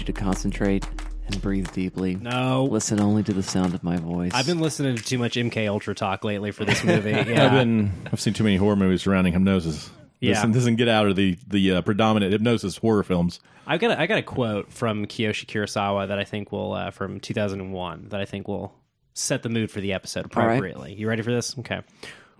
[0.00, 0.86] want you to concentrate
[1.26, 2.14] and breathe deeply.
[2.14, 2.64] No.
[2.64, 4.32] Listen only to the sound of my voice.
[4.34, 7.10] I've been listening to too much MK Ultra talk lately for this movie.
[7.30, 7.44] Yeah.
[7.46, 9.90] I've been I've seen too many horror movies surrounding hypnosis.
[10.20, 10.46] Yeah.
[10.46, 13.40] This doesn't get out of the the uh, predominant hypnosis horror films.
[13.66, 16.90] I've got a, I got a quote from Kiyoshi Kurosawa that I think will uh,
[16.90, 18.74] from 2001 that I think will
[19.12, 20.54] set the mood for the episode All right.
[20.54, 20.94] appropriately.
[20.94, 21.58] You ready for this?
[21.58, 21.82] Okay.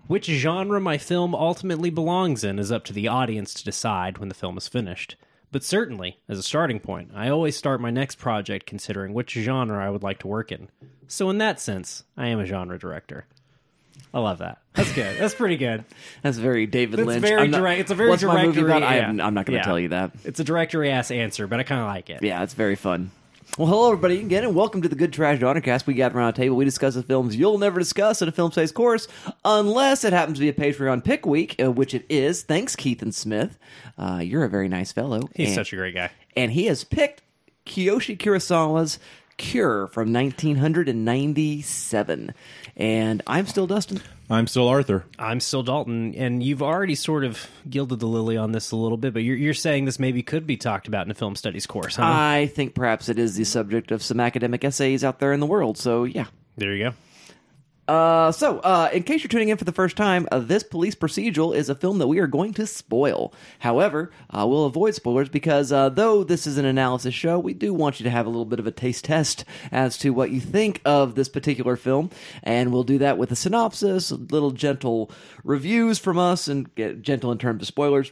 [0.07, 4.29] Which genre my film ultimately belongs in is up to the audience to decide when
[4.29, 5.15] the film is finished.
[5.51, 9.85] But certainly, as a starting point, I always start my next project considering which genre
[9.85, 10.69] I would like to work in.
[11.07, 13.25] So in that sense, I am a genre director.
[14.13, 14.59] I love that.
[14.73, 15.17] That's good.
[15.19, 15.83] That's pretty good.
[16.21, 17.21] That's very David It's Lynch.
[17.21, 17.81] very I'm not- direct.
[17.81, 18.83] It's a very What's my movie directory- about?
[18.83, 19.09] I yeah.
[19.09, 19.63] am, I'm not going to Yeah.
[19.63, 20.11] tell you that.
[20.23, 22.21] It's a directory ass answer, but I kind of like it.
[22.23, 23.11] Yeah, it's very fun.
[23.57, 25.85] Well, hello everybody again, and welcome to the Good Trash Daughtercast.
[25.85, 28.49] We gather around a table, we discuss the films you'll never discuss in a film
[28.53, 29.09] space course,
[29.43, 32.43] unless it happens to be a Patreon pick week, uh, which it is.
[32.43, 33.59] Thanks, Keith and Smith.
[33.97, 35.29] Uh, you're a very nice fellow.
[35.35, 36.11] He's and, such a great guy.
[36.37, 37.23] and he has picked
[37.65, 38.99] Kiyoshi Kurosawa's
[39.41, 42.33] Cure from 1997.
[42.77, 43.99] And I'm still Dustin.
[44.29, 45.05] I'm still Arthur.
[45.17, 48.97] I'm still Dalton, and you've already sort of gilded the lily on this a little
[48.97, 51.65] bit, but you're, you're saying this maybe could be talked about in a film studies
[51.65, 52.03] course, huh?
[52.05, 55.47] I think perhaps it is the subject of some academic essays out there in the
[55.47, 55.77] world.
[55.77, 56.27] So, yeah.
[56.55, 56.93] there you go.
[57.91, 60.95] Uh, so, uh, in case you're tuning in for the first time, uh, this police
[60.95, 63.33] procedural is a film that we are going to spoil.
[63.59, 67.73] However, uh, we'll avoid spoilers because uh, though this is an analysis show, we do
[67.73, 70.39] want you to have a little bit of a taste test as to what you
[70.39, 72.09] think of this particular film,
[72.43, 75.11] and we'll do that with a synopsis, little gentle
[75.43, 78.09] reviews from us, and get gentle in terms of spoilers.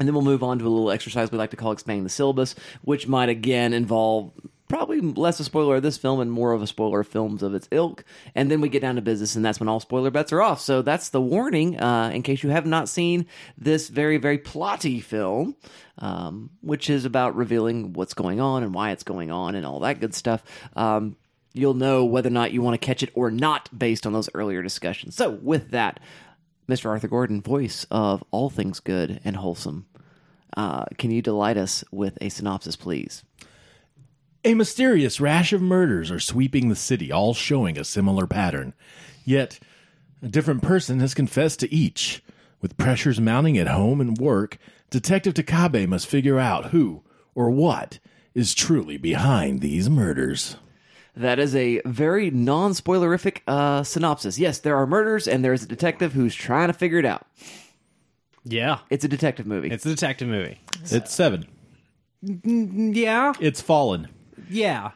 [0.00, 2.10] And then we'll move on to a little exercise we like to call expanding the
[2.10, 4.32] syllabus, which might again involve
[4.74, 7.54] probably less a spoiler of this film and more of a spoiler of films of
[7.54, 8.04] its ilk.
[8.34, 10.60] And then we get down to business, and that's when all spoiler bets are off.
[10.60, 13.26] So that's the warning uh, in case you have not seen
[13.56, 15.54] this very, very plotty film,
[15.98, 19.78] um, which is about revealing what's going on and why it's going on and all
[19.78, 20.42] that good stuff.
[20.74, 21.14] Um,
[21.52, 24.28] you'll know whether or not you want to catch it or not based on those
[24.34, 25.14] earlier discussions.
[25.14, 26.00] So, with that,
[26.68, 26.86] Mr.
[26.86, 29.86] Arthur Gordon, voice of All Things Good and Wholesome,
[30.56, 33.22] uh, can you delight us with a synopsis, please?
[34.46, 38.74] A mysterious rash of murders are sweeping the city, all showing a similar pattern.
[39.24, 39.58] Yet,
[40.22, 42.22] a different person has confessed to each.
[42.60, 44.58] With pressures mounting at home and work,
[44.90, 47.02] Detective Takabe must figure out who
[47.34, 47.98] or what
[48.34, 50.56] is truly behind these murders.
[51.16, 54.38] That is a very non spoilerific uh, synopsis.
[54.38, 57.26] Yes, there are murders, and there's a detective who's trying to figure it out.
[58.44, 58.80] Yeah.
[58.90, 59.70] It's a detective movie.
[59.70, 60.60] It's a detective movie.
[60.90, 61.46] It's seven.
[62.22, 63.32] Yeah.
[63.40, 64.08] It's fallen.
[64.50, 64.92] Yeah.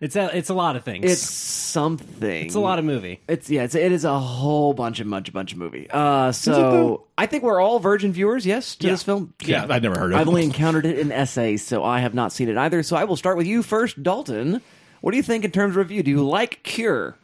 [0.00, 1.10] It's a, it's a lot of things.
[1.10, 2.46] It's something.
[2.46, 3.22] it's a lot of movie.
[3.28, 3.62] It's yeah.
[3.62, 5.88] It's it is a whole bunch of bunch bunch of movie.
[5.90, 8.44] Uh, so I think we're all virgin viewers.
[8.44, 8.92] Yes, to Yeah.
[8.92, 9.32] this film.
[9.42, 12.32] Yeah, I'd never heard of I've only encountered it in essays, so I have not
[12.32, 12.82] seen it either.
[12.82, 14.60] So I will start with you first, Dalton.
[15.00, 16.02] What do you think in terms of review?
[16.02, 17.16] Do you like Cure?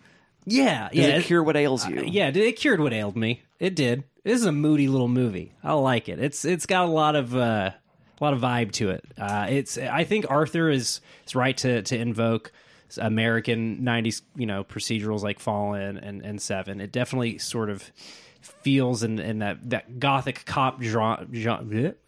[0.44, 0.88] Yeah.
[0.88, 1.16] Does yeah.
[1.16, 2.02] it cure what ails you?
[2.06, 3.42] Yeah, it it cured what ailed me.
[3.60, 4.04] It did.
[4.24, 5.52] This is a moody little movie.
[5.62, 6.18] I like it.
[6.18, 7.72] It's it's got a lot of uh,
[8.22, 9.04] a lot of vibe to it.
[9.18, 12.52] Uh, it's I think Arthur is is right to to invoke
[12.98, 16.80] American '90s you know procedurals like Fallen and and Seven.
[16.80, 17.90] It definitely sort of
[18.40, 21.26] feels in in that that gothic cop dra-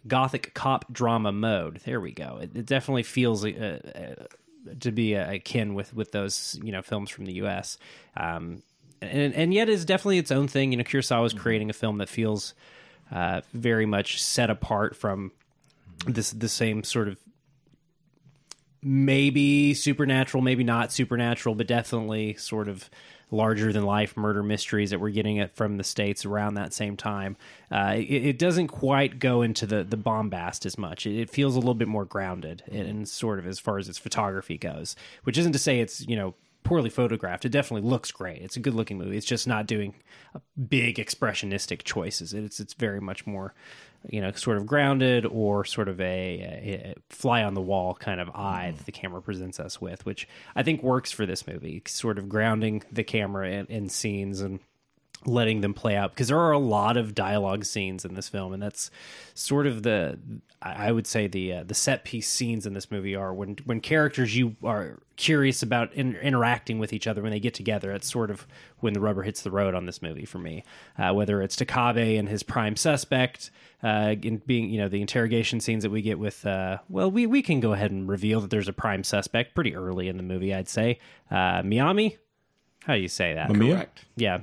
[0.07, 1.81] gothic cop drama mode.
[1.85, 2.39] There we go.
[2.41, 3.43] It, it definitely feels.
[3.45, 4.23] Uh, uh,
[4.79, 7.77] to be akin with with those you know films from the U.S.
[8.17, 8.63] Um,
[8.99, 10.71] and and yet is definitely its own thing.
[10.71, 12.55] You know, Kurosawa is creating a film that feels
[13.11, 15.31] uh, very much set apart from
[16.05, 17.17] this the same sort of
[18.81, 22.89] maybe supernatural, maybe not supernatural, but definitely sort of
[23.31, 26.95] larger than life murder mysteries that we're getting it from the states around that same
[26.95, 27.35] time.
[27.71, 31.05] Uh, it, it doesn't quite go into the the bombast as much.
[31.05, 33.97] It, it feels a little bit more grounded and, sort of as far as its
[33.97, 37.45] photography goes, which isn't to say it's you know poorly photographed.
[37.45, 38.41] It definitely looks great.
[38.41, 39.17] It's a good looking movie.
[39.17, 39.95] It's just not doing
[40.67, 42.33] big expressionistic choices.
[42.33, 43.53] It's it's very much more,
[44.09, 48.19] you know, sort of grounded or sort of a, a, fly on the wall kind
[48.19, 48.77] of eye hmm.
[48.77, 51.81] that the camera presents us with, which I think works for this movie.
[51.87, 54.59] Sort of grounding the camera in, in scenes and
[55.25, 58.53] letting them play out because there are a lot of dialogue scenes in this film
[58.53, 58.91] and that's
[59.33, 60.19] sort of the
[60.61, 63.57] i I would say the uh, the set piece scenes in this movie are when
[63.65, 67.91] when characters you are curious about in, interacting with each other when they get together
[67.91, 68.45] it's sort of
[68.79, 70.63] when the rubber hits the road on this movie for me.
[70.97, 73.51] Uh, whether it's Takabe and his prime suspect
[73.83, 77.25] uh, in being you know the interrogation scenes that we get with uh, well we
[77.25, 80.23] we can go ahead and reveal that there's a prime suspect pretty early in the
[80.23, 80.99] movie I'd say.
[81.31, 82.17] Uh, Miami?
[82.85, 83.49] How do you say that?
[83.49, 83.73] Mamiya?
[83.73, 84.05] Correct.
[84.15, 84.39] yeah,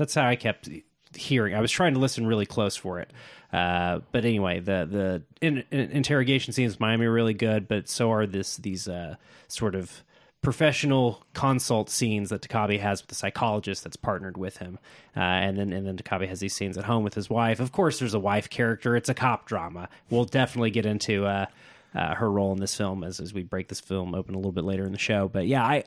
[0.00, 0.68] that's how I kept
[1.14, 1.54] hearing.
[1.54, 3.12] I was trying to listen really close for it.
[3.52, 7.88] Uh, but anyway, the the in, in, interrogation scenes in Miami are really good, but
[7.88, 9.16] so are this these uh,
[9.48, 10.04] sort of
[10.42, 14.78] professional consult scenes that Takabe has with the psychologist that's partnered with him,
[15.16, 17.58] uh, and then and then Takabe has these scenes at home with his wife.
[17.58, 18.96] Of course, there's a wife character.
[18.96, 19.88] It's a cop drama.
[20.10, 21.46] We'll definitely get into uh,
[21.94, 24.52] uh, her role in this film as as we break this film open a little
[24.52, 25.28] bit later in the show.
[25.28, 25.84] But yeah, I.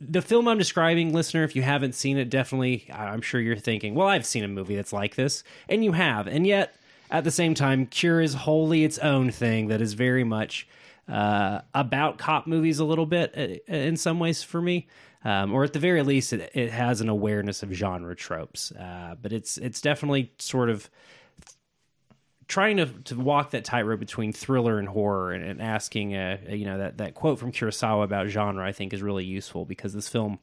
[0.00, 3.94] The film I'm describing, listener, if you haven't seen it, definitely, I'm sure you're thinking,
[3.94, 5.44] well, I've seen a movie that's like this.
[5.68, 6.26] And you have.
[6.26, 6.74] And yet,
[7.10, 10.66] at the same time, Cure is wholly its own thing that is very much
[11.08, 14.88] uh, about cop movies a little bit uh, in some ways for me.
[15.22, 18.72] Um, or at the very least, it, it has an awareness of genre tropes.
[18.72, 20.90] Uh, but it's it's definitely sort of
[22.48, 26.64] trying to, to walk that tightrope between thriller and horror, and, and asking, uh, you
[26.64, 30.08] know, that that quote from Kurosawa about genre, I think, is really useful because this
[30.08, 30.38] film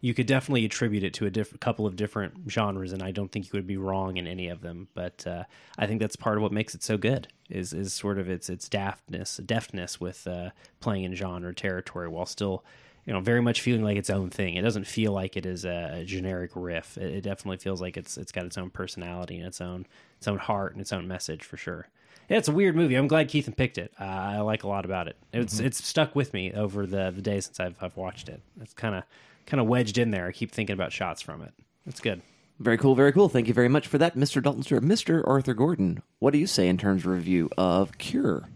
[0.00, 3.30] you could definitely attribute it to a diff- couple of different genres, and I don't
[3.30, 4.88] think you would be wrong in any of them.
[4.94, 5.44] But uh,
[5.78, 8.48] I think that's part of what makes it so good is is sort of its
[8.48, 10.50] its daftness, deftness with uh,
[10.80, 12.64] playing in genre territory while still,
[13.10, 14.54] you know, very much feeling like its own thing.
[14.54, 16.96] It doesn't feel like it is a, generic riff.
[16.96, 19.84] It, it, definitely feels like it's it's got its own personality and its own
[20.18, 21.88] its own heart and its own message for sure.
[22.28, 22.94] Yeah, it's a weird movie.
[22.94, 23.92] I'm glad Keithan picked it.
[23.98, 25.16] Uh, I like a lot about it.
[25.32, 25.66] It's mm-hmm.
[25.66, 28.40] it's stuck with me over the the days since I've I've watched it.
[28.60, 29.02] It's kind of
[29.44, 30.28] kind of wedged in there.
[30.28, 31.52] I keep thinking about shots from it.
[31.88, 32.22] It's good.
[32.60, 33.28] Very cool, very cool.
[33.28, 34.40] Thank you very much for that, Mr.
[34.40, 34.84] Dalton Stewart.
[34.84, 35.26] Mr.
[35.26, 38.48] Arthur Gordon, what do you say in terms of review of Cure?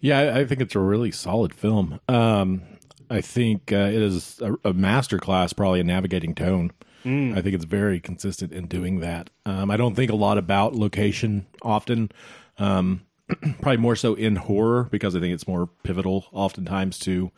[0.00, 1.98] Yeah, I, I think it's a really solid film.
[2.08, 2.62] Um,
[3.10, 6.70] I think uh, it is a, a masterclass, probably in navigating tone.
[7.04, 7.36] Mm.
[7.36, 9.30] I think it's very consistent in doing that.
[9.44, 12.12] Um, I don't think a lot about location often.
[12.58, 13.02] Um,
[13.60, 17.30] probably more so in horror because I think it's more pivotal oftentimes to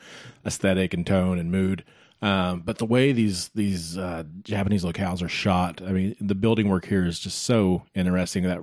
[0.45, 1.85] aesthetic and tone and mood.
[2.21, 6.69] Um, but the way these these uh, Japanese locales are shot, I mean, the building
[6.69, 8.45] work here is just so interesting.
[8.45, 8.61] That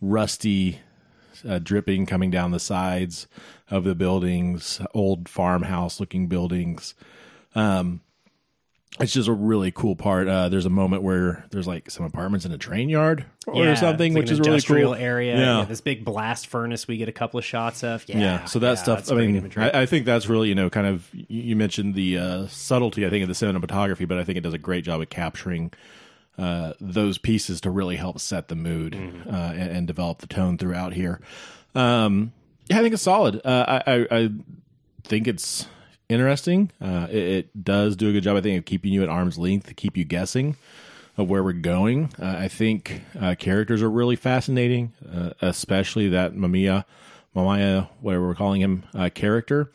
[0.00, 0.80] rusty
[1.46, 3.26] uh, dripping coming down the sides
[3.70, 6.94] of the buildings, old farmhouse looking buildings.
[7.54, 8.00] Um,
[9.00, 10.28] it's just a really cool part.
[10.28, 13.74] Uh, there's a moment where there's like some apartments in a train yard or yeah,
[13.74, 14.94] something, like which is really cool.
[14.94, 15.58] Area, yeah.
[15.58, 15.64] yeah.
[15.64, 18.04] this big blast furnace we get a couple of shots of.
[18.08, 18.44] Yeah, yeah.
[18.46, 19.10] so that stuff.
[19.12, 22.46] I mean, I, I, think that's really you know kind of you mentioned the uh,
[22.48, 23.06] subtlety.
[23.06, 25.72] I think of the cinematography, but I think it does a great job of capturing.
[26.38, 29.28] Uh, those pieces to really help set the mood mm-hmm.
[29.28, 31.20] Uh, and, and, develop the tone throughout here.
[31.74, 32.32] Um,
[32.68, 33.40] yeah, I think it's solid.
[33.44, 34.30] Uh, I, I, I
[35.02, 35.66] think it's
[36.08, 36.70] interesting.
[36.80, 39.38] Uh, it, it, does do a good job, I think, of keeping you at arm's
[39.38, 40.56] length, to keep you guessing
[41.16, 42.12] of where we're going.
[42.18, 46.84] Uh, I think uh, characters are really fascinating, uh, especially that Mamiya,
[47.34, 49.70] Mamiya, whatever we're calling him, uh, character.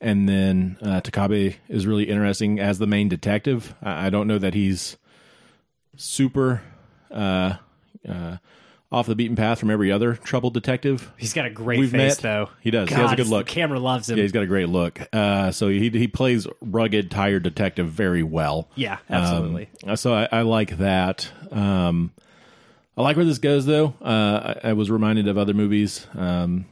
[0.00, 3.74] And then uh, Takabe is really interesting as the main detective.
[3.82, 4.96] I, I don't know that he's
[6.00, 6.60] super
[8.92, 11.12] off the beaten path from every other troubled detective.
[11.16, 12.22] He's got a great we've face, met.
[12.22, 12.50] though.
[12.60, 12.88] He does.
[12.88, 13.46] God, he has a good look.
[13.46, 14.16] camera loves him.
[14.16, 15.00] Yeah, he's got a great look.
[15.12, 18.68] Uh, so he he plays rugged, tired detective very well.
[18.74, 19.68] Yeah, absolutely.
[19.86, 21.30] Um, so I, I, like that.
[21.52, 22.12] Um,
[22.96, 23.94] I like where this goes, though.
[24.02, 26.06] Uh, I, I, was reminded of other movies.
[26.14, 26.66] Um,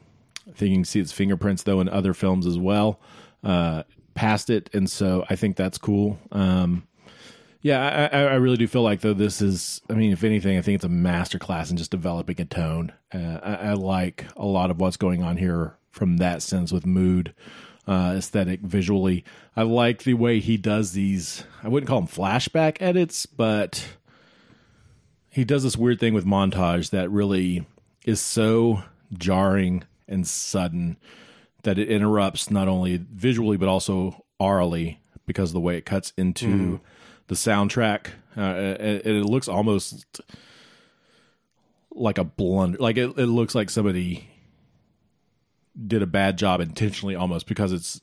[0.48, 2.98] I think you can see its fingerprints, though, in other films as well.
[3.44, 6.18] Uh, past it, and so I think that's cool.
[6.32, 6.86] Um,
[7.60, 9.80] yeah, I, I really do feel like though this is.
[9.90, 12.92] I mean, if anything, I think it's a masterclass in just developing a tone.
[13.12, 16.86] Uh, I, I, like a lot of what's going on here from that sense with
[16.86, 17.34] mood,
[17.88, 19.24] uh, aesthetic, visually.
[19.56, 21.42] I like the way he does these.
[21.62, 23.88] I wouldn't call them flashback edits, but
[25.28, 27.66] he does this weird thing with montage that really
[28.04, 30.96] is so jarring and sudden
[31.64, 36.12] that it interrupts not only visually but also aurally because of the way it cuts
[36.16, 36.46] into.
[36.46, 36.80] Mm
[37.28, 38.08] the soundtrack.
[38.36, 40.20] Uh, it, it, looks almost
[41.90, 42.78] like a blunder.
[42.78, 44.28] Like it, it looks like somebody
[45.86, 48.00] did a bad job intentionally, almost because it's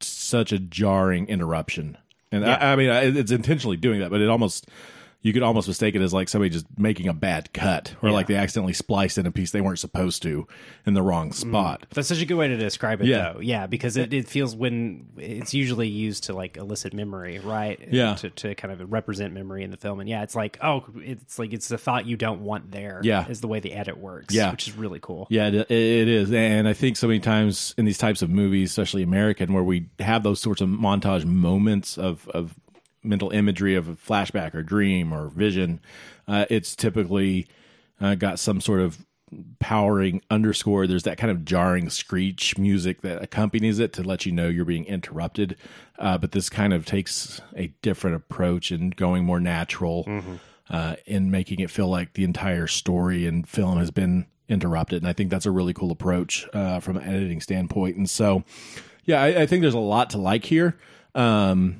[0.00, 1.96] such a jarring interruption.
[2.30, 2.56] And yeah.
[2.56, 4.68] I, I, mean, it's intentionally doing that, but it almost
[5.22, 8.14] you could almost mistake it as like somebody just making a bad cut or yeah.
[8.14, 10.46] like they accidentally spliced in a piece they weren't supposed to
[10.84, 11.34] in the wrong mm.
[11.34, 11.82] spot.
[11.82, 11.94] Mm.
[11.94, 13.32] That's such a good way to describe it yeah.
[13.32, 13.40] though.
[13.40, 17.80] Yeah, because it, it feels when it's usually used to like elicit memory, right?
[17.90, 18.16] Yeah.
[18.16, 20.00] To, to kind of represent memory in the film.
[20.00, 23.00] And yeah, it's like, oh, it's like it's the thought you don't want there.
[23.04, 23.26] Yeah.
[23.28, 24.34] Is the way the edit works.
[24.34, 24.50] Yeah.
[24.50, 25.28] Which is really cool.
[25.30, 26.32] Yeah, it, it is.
[26.32, 29.88] And I think so many times in these types of movies, especially American, where we
[30.00, 32.54] have those sorts of montage moments of, of
[33.02, 35.80] mental imagery of a flashback or dream or vision,
[36.28, 37.46] uh, it's typically
[38.00, 39.04] uh, got some sort of
[39.58, 40.86] powering underscore.
[40.86, 44.64] There's that kind of jarring screech music that accompanies it to let you know you're
[44.64, 45.56] being interrupted.
[45.98, 50.04] Uh, but this kind of takes a different approach and going more natural
[50.70, 55.02] uh, in making it feel like the entire story and film has been interrupted.
[55.02, 57.96] And I think that's a really cool approach uh, from an editing standpoint.
[57.96, 58.44] And so,
[59.04, 60.78] yeah, I, I think there's a lot to like here.
[61.14, 61.76] Um,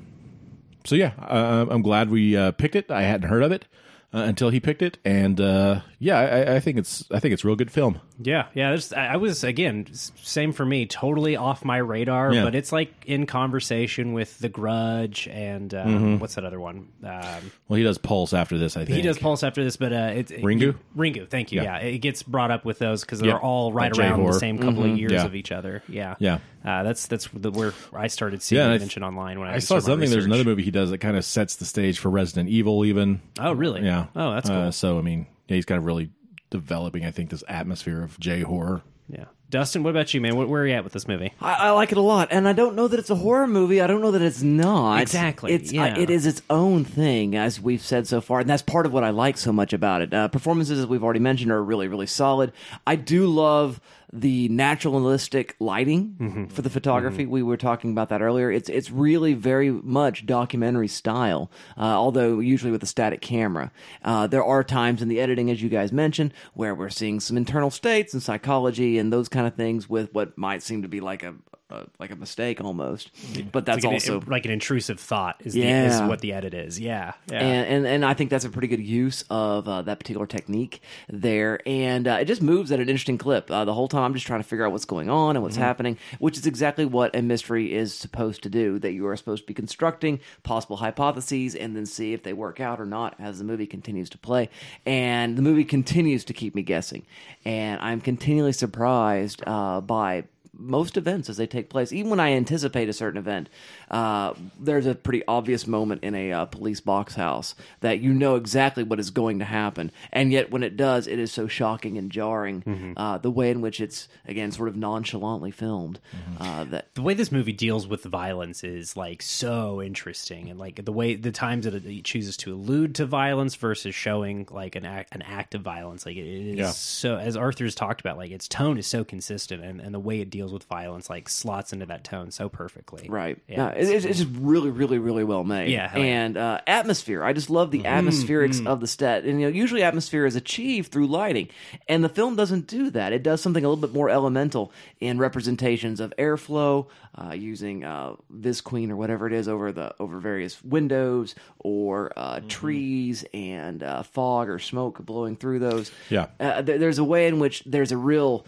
[0.85, 2.91] so yeah, uh, I'm glad we uh, picked it.
[2.91, 3.65] I hadn't heard of it
[4.13, 7.43] uh, until he picked it, and uh, yeah, I, I think it's I think it's
[7.43, 7.99] real good film.
[8.25, 8.69] Yeah, yeah.
[8.69, 12.33] There's, I was again same for me, totally off my radar.
[12.33, 12.43] Yeah.
[12.43, 16.87] But it's like in conversation with The Grudge and um, what's that other one?
[17.03, 18.75] Um, Well, he does Pulse after this.
[18.77, 20.75] I think he does Pulse after this, but uh, it's it, Ringu?
[20.97, 21.61] Ringu, thank you.
[21.61, 21.79] Yeah.
[21.79, 23.37] Yeah, it gets brought up with those because they're Yeah.
[23.37, 24.39] all right around the J-horror.
[24.39, 25.25] same couple of years Yeah.
[25.25, 25.83] of each other.
[25.87, 26.39] Yeah, Yeah.
[26.65, 29.79] Uh, that's that's the, where I started seeing Yeah, mentioned online when I, I saw
[29.79, 30.09] some of my something.
[30.11, 32.85] There's another movie he does that kind of sets the stage for Resident Evil.
[32.85, 33.83] Even Oh, really?
[33.83, 34.05] yeah.
[34.15, 34.57] Oh, that's cool.
[34.59, 36.09] Uh, so I mean, yeah, he's kind of really
[36.53, 37.03] developing.
[37.05, 38.83] I think this atmosphere of J horror.
[39.09, 39.25] yeah.
[39.49, 40.35] Dustin, what about you, man?
[40.35, 41.31] Where, where are you at with this movie?
[41.39, 43.81] I, I like it a lot, and I don't know that it's a horror movie.
[43.81, 44.99] I don't know that it's not.
[45.01, 45.93] Exactly, It's yeah.
[45.93, 48.93] uh, it is its own thing, as we've said so far, and that's part of
[48.93, 50.11] what I like so much about it.
[50.11, 52.51] Uh, performances, as we've already mentioned, are really really solid.
[52.87, 53.79] I do love
[54.15, 56.45] the naturalistic lighting Mm-hmm.
[56.45, 57.25] for the photography.
[57.25, 58.51] We were talking about that earlier.
[58.51, 63.71] It's it's really very much documentary style, uh, although usually with a static camera.
[64.03, 67.37] Uh, there are times in the editing, as you guys mentioned, where we're seeing some
[67.37, 70.99] internal states and psychology and those kind of things with what might seem to be
[71.01, 71.33] like a,
[71.73, 73.11] a like a mistake almost.
[73.51, 75.85] But that's Like an- also like an intrusive thought is, the, Yeah.
[76.03, 76.79] is what the edit is.
[76.79, 77.39] Yeah, yeah.
[77.39, 80.81] and, and and I think that's a pretty good use of uh, that particular technique
[81.09, 84.03] there, and uh, it just moves at an interesting clip uh, the whole time.
[84.03, 86.85] I'm just trying to figure out what's going on and what's happening, which is exactly
[86.85, 88.79] what a mystery is supposed to do.
[88.79, 92.59] That you are supposed to be constructing possible hypotheses and then see if they work
[92.59, 94.49] out or not as the movie continues to play,
[94.85, 97.05] and the movie continues to keep me guessing,
[97.45, 100.23] and I'm continually surprised uh, by
[100.57, 101.91] most events as they take place.
[101.91, 103.49] Even when I anticipate a certain event,
[103.93, 108.35] uh, there's a pretty obvious moment in a uh, police box house that you know
[108.35, 111.97] exactly what is going to happen, and yet when it does, it is so shocking
[111.97, 112.93] and jarring.
[112.97, 115.99] Uh, the way in which it's again sort of nonchalantly filmed
[116.39, 120.83] uh, that the way this movie deals with violence is like so interesting and like
[120.83, 124.85] the way the times that it chooses to allude to violence versus showing like an
[124.85, 126.69] act an act of violence like it is Yeah.
[126.71, 130.19] so as arthur's talked about like its tone is so consistent and, and the way
[130.19, 133.37] it deals with violence like slots into that tone so perfectly Right.
[133.47, 133.73] Yeah.
[133.75, 133.82] Yeah.
[133.89, 135.69] It- it's, it's just really, really, really well made.
[135.69, 136.05] Yeah, hell yeah.
[136.25, 137.23] And uh, atmosphere.
[137.23, 139.23] I just love the atmospherics of the set.
[139.25, 141.49] And you know, usually atmosphere is achieved through lighting,
[141.87, 143.13] and the film doesn't do that.
[143.13, 148.13] It does something a little bit more elemental in representations of airflow, uh, using uh,
[148.35, 154.03] visqueen or whatever it is over the over various windows or uh, trees and uh,
[154.03, 155.91] fog or smoke blowing through those.
[156.09, 156.27] Yeah.
[156.39, 158.45] Uh, there, there's a way in which there's a real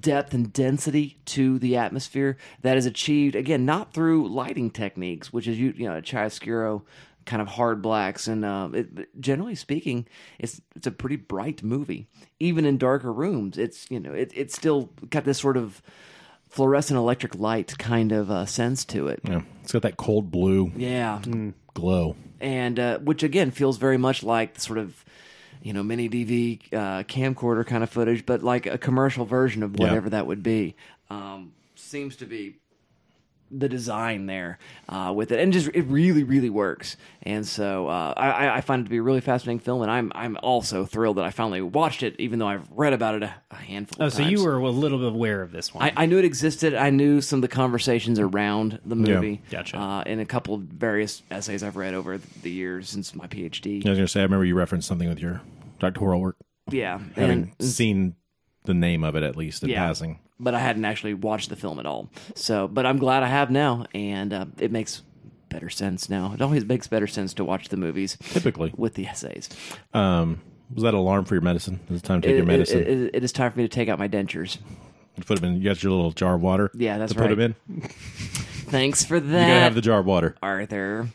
[0.00, 5.46] depth and density to the atmosphere that is achieved again not through lighting techniques, which
[5.48, 6.82] is you you know chiaroscuro
[7.26, 10.06] kind of hard blacks and uh, it, generally speaking,
[10.38, 12.06] it's it's a pretty bright movie.
[12.40, 15.82] Even in darker rooms, it's you know it, it's still got this sort of
[16.48, 19.20] fluorescent electric light kind of uh, sense to it.
[19.24, 21.20] Yeah, it's got that cold blue Yeah,
[21.74, 22.16] glow.
[22.40, 25.04] and uh, which again feels very much like the sort of
[25.62, 29.78] you know mini DV uh, camcorder kind of footage, but like a commercial version of
[29.78, 30.74] whatever that would be.
[31.10, 32.56] Um, seems to be
[33.50, 36.96] the design there uh, with it, and just it really, really works.
[37.22, 40.12] And so uh, I, I find it to be a really fascinating film, and I'm
[40.14, 43.34] I'm also thrilled that I finally watched it, even though I've read about it a,
[43.50, 44.02] a handful.
[44.02, 44.32] oh of so times.
[44.32, 46.74] you were a little bit aware of this one I, I knew it existed.
[46.74, 49.42] I knew some of the conversations around the movie.
[49.50, 49.78] Gotcha.
[49.78, 53.84] Uh, in a couple of various essays I've read over the years since my PhD.
[53.86, 55.40] I was going to say, I remember you referenced something with your
[55.78, 56.36] doctoral work,
[56.70, 58.16] Yeah, having and, seen
[58.64, 59.86] the name of it at least in Yeah.
[59.86, 60.20] passing.
[60.40, 62.10] But I hadn't actually watched the film at all.
[62.34, 65.02] So, but I'm glad I have now, and uh, it makes
[65.48, 66.32] better sense now.
[66.34, 69.48] It always makes better sense to watch the movies Typically, with the essays.
[69.94, 70.40] um,
[70.74, 71.80] was that alarm for your medicine?
[71.88, 72.80] Is it time to take It- your medicine?
[72.80, 74.58] it- it- it is time for me to take out my dentures.
[75.16, 75.56] you put them in.
[75.56, 76.70] You got your little jar of water.
[76.74, 77.80] Yeah, that's to put them in.
[78.68, 79.40] Thanks for that.
[79.40, 80.36] You gotta have the jar of water.
[80.42, 81.08] Arthur.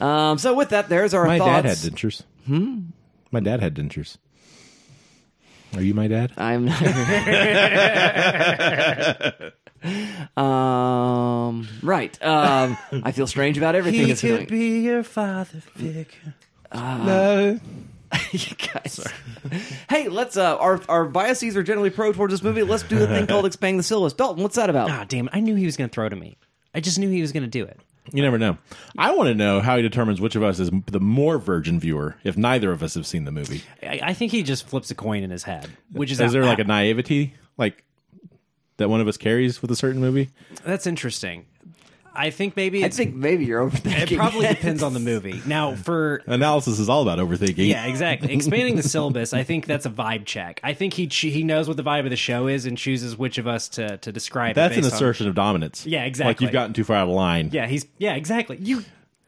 [0.00, 1.62] Um, so with that, there's our My thoughts.
[1.62, 2.22] dad had dentures.
[2.46, 2.80] Hmm.
[3.32, 4.16] My dad had dentures.
[5.74, 6.32] Are you my dad?
[6.36, 6.68] I'm.
[10.36, 11.68] um.
[11.82, 12.22] Right.
[12.22, 12.76] Um.
[12.92, 14.08] I feel strange about everything.
[14.08, 14.46] that's going.
[14.46, 16.34] be your father figure.
[16.72, 17.02] Ah.
[17.04, 17.60] no.
[18.32, 19.06] you guys.
[19.88, 20.36] Hey, let's.
[20.36, 22.64] Uh, our our biases are generally pro towards this movie.
[22.64, 24.14] Let's do the thing called expanding the syllabus.
[24.14, 24.90] Dalton, what's that about?
[24.90, 26.36] ah damn it i knew he was going to throw to me
[26.74, 27.78] i just knew he was going to do it
[28.12, 28.58] You never know.
[28.98, 32.16] I want to know how he determines which of us is the more virgin viewer
[32.24, 33.62] if neither of us have seen the movie.
[33.82, 36.44] I, I think he just flips a coin in his head, which is Is there
[36.44, 37.84] like a naivety like
[38.78, 40.30] that one of us carries with a certain movie?
[40.64, 41.46] that's interesting.
[42.14, 44.12] I think maybe I it's, think maybe you're overthinking.
[44.12, 45.40] it probably depends on the movie.
[45.46, 47.68] Now, for Analysis is all about overthinking.
[47.68, 48.32] yeah, exactly.
[48.34, 50.60] Expanding the syllabus, I think that's a vibe check.
[50.64, 53.16] I think he ch- he knows what the vibe of the show is and chooses
[53.16, 54.52] which of us to to describe.
[54.52, 55.86] it That's an based on- assertion of dominance.
[55.86, 56.24] Yeah, exactly.
[56.30, 56.46] Like exactly.
[56.46, 57.50] you've gotten too far out of line.
[57.52, 58.56] Yeah, he's yeah, exactly.
[58.60, 58.82] You,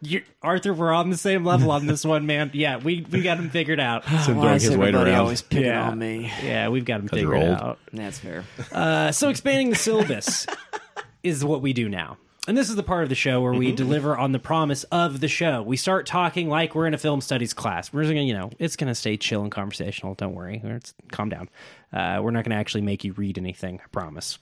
[0.04, 2.50] you, Arthur, we're on the same level on this one, man.
[2.52, 4.04] Yeah, we we got him figured out.
[4.04, 5.20] Him Why throwing is his weight everybody around.
[5.20, 5.88] always picking Yeah.
[5.88, 6.32] on me?
[6.42, 7.60] Yeah, we've got him you're figured old.
[7.60, 7.78] out.
[7.92, 8.42] That's fair.
[8.72, 10.48] Uh, so expanding the syllabus
[11.22, 12.16] is what we do now.
[12.48, 15.20] And this is the part of the show where we deliver on the promise of
[15.20, 15.62] the show.
[15.62, 17.92] We start talking like we're in a film studies class.
[17.92, 20.14] We're just gonna, you know, it's gonna stay chill and conversational.
[20.14, 20.60] Don't worry.
[20.64, 21.48] It's, calm down.
[21.92, 23.80] Uh, we're not gonna actually make you read anything.
[23.84, 24.40] I promise.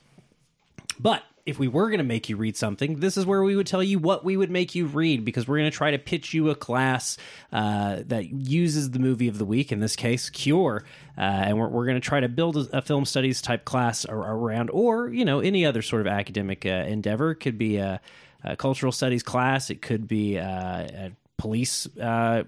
[0.99, 3.67] But if we were going to make you read something, this is where we would
[3.67, 6.33] tell you what we would make you read because we're going to try to pitch
[6.33, 7.17] you a class
[7.51, 10.83] uh, that uses the movie of the week, in this case, Cure.
[11.17, 14.05] Uh, and we're, we're going to try to build a, a film studies type class
[14.05, 17.31] ar- around, or, you know, any other sort of academic uh, endeavor.
[17.31, 18.01] It could be a,
[18.43, 22.43] a cultural studies class, it could be uh, a police uh,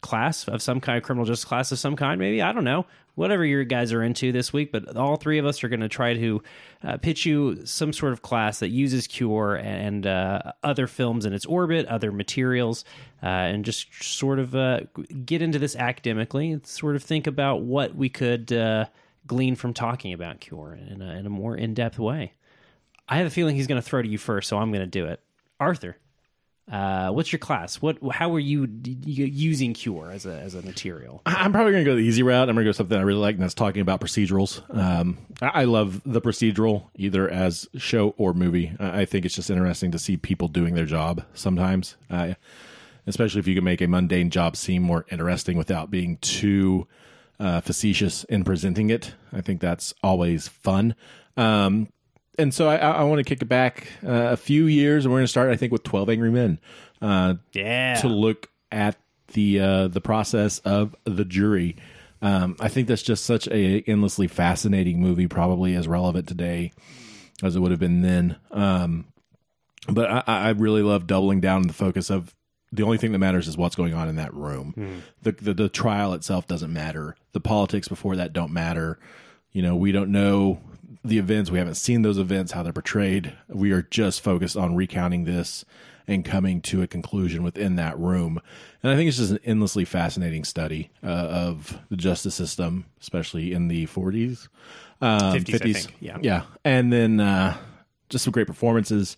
[0.00, 2.42] class of some kind, criminal justice class of some kind, maybe.
[2.42, 2.86] I don't know.
[3.16, 5.88] Whatever your guys are into this week, but all three of us are going to
[5.88, 6.42] try to
[6.82, 11.34] uh, pitch you some sort of class that uses Cure and uh, other films in
[11.34, 12.84] its orbit, other materials,
[13.22, 14.80] uh, and just sort of uh,
[15.26, 18.86] get into this academically and sort of think about what we could uh,
[19.26, 22.32] glean from talking about Cure in a, in a more in depth way.
[23.08, 24.86] I have a feeling he's going to throw to you first, so I'm going to
[24.86, 25.20] do it.
[25.58, 25.96] Arthur,
[26.70, 27.82] uh, what's your class?
[27.82, 27.98] What?
[28.12, 31.20] How are you d- using Cure as a as a material?
[31.26, 32.48] I'm probably going to go the easy route.
[32.48, 34.62] I'm going to go something I really like, and that's talking about procedurals.
[34.76, 38.72] Um, I, I love the procedural, either as show or movie.
[38.78, 42.34] I, I think it's just interesting to see people doing their job sometimes, uh,
[43.06, 46.86] especially if you can make a mundane job seem more interesting without being too
[47.40, 49.14] uh, facetious in presenting it.
[49.32, 50.94] I think that's always fun.
[51.36, 51.88] Um,
[52.38, 55.18] and so I, I want to kick it back uh, a few years, and we're
[55.18, 56.58] going to start, I think, with Twelve Angry Men.
[57.02, 58.96] Uh, Yeah, to look at
[59.32, 61.76] the uh, the process of the jury.
[62.22, 66.72] Um, I think that's just such a endlessly fascinating movie, probably as relevant today
[67.42, 68.36] as it would have been then.
[68.50, 69.06] Um,
[69.88, 72.34] but I, I really love doubling down on the focus of
[72.70, 75.02] the only thing that matters is what's going on in that room.
[75.22, 77.16] The, the the trial itself doesn't matter.
[77.32, 78.98] The politics before that don't matter.
[79.52, 80.60] You know, we don't know
[81.04, 81.50] the events.
[81.50, 83.36] We haven't seen those events, how they're portrayed.
[83.48, 85.64] We are just focused on recounting this
[86.06, 88.40] and coming to a conclusion within that room.
[88.82, 93.52] And I think it's just an endlessly fascinating study uh, of the justice system, especially
[93.52, 94.48] in the 40s,
[95.00, 95.96] um, 50s, I think.
[96.00, 96.18] Yeah.
[96.20, 97.56] yeah, and then uh,
[98.08, 99.16] just some great performances.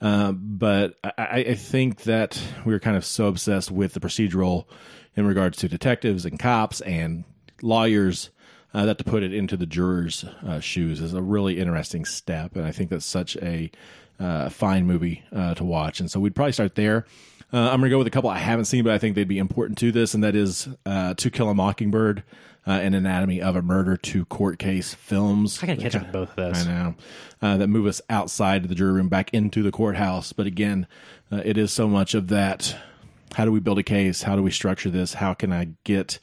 [0.00, 4.00] Uh, but I, I I think that we were kind of so obsessed with the
[4.00, 4.64] procedural
[5.14, 7.24] in regards to detectives and cops and
[7.60, 8.30] lawyers
[8.74, 12.56] uh, that to put it into the jurors' uh, shoes is a really interesting step.
[12.56, 13.70] And I think that's such a
[14.18, 16.00] uh, fine movie uh, to watch.
[16.00, 17.06] And so we'd probably start there.
[17.52, 19.26] Uh, I'm going to go with a couple I haven't seen, but I think they'd
[19.26, 22.22] be important to this, and that is uh, To Kill a Mockingbird
[22.64, 25.60] uh, and Anatomy of a Murder, to court case films.
[25.60, 26.66] I gotta catch up with both of those.
[26.66, 26.94] I know
[27.42, 30.32] uh, that move us outside the jury room back into the courthouse.
[30.32, 30.86] But again,
[31.32, 32.76] uh, it is so much of that.
[33.34, 34.22] How do we build a case?
[34.22, 35.14] How do we structure this?
[35.14, 36.20] How can I get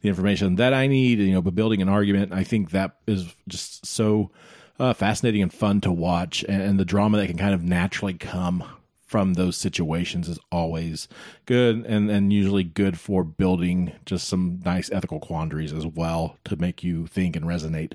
[0.00, 1.18] the information that I need?
[1.18, 4.30] You know, but building an argument, I think that is just so
[4.78, 8.14] uh, fascinating and fun to watch, and, and the drama that can kind of naturally
[8.14, 8.64] come
[9.10, 11.08] from those situations is always
[11.44, 16.54] good and, and usually good for building just some nice ethical quandaries as well to
[16.54, 17.94] make you think and resonate.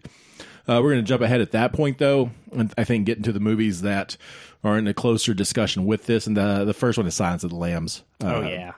[0.68, 3.32] Uh, we're going to jump ahead at that point, though, and I think get into
[3.32, 4.18] the movies that
[4.62, 6.28] are in a closer discussion with this.
[6.28, 8.04] And the the first one is Silence of the Lambs.
[8.22, 8.74] Uh, oh yeah,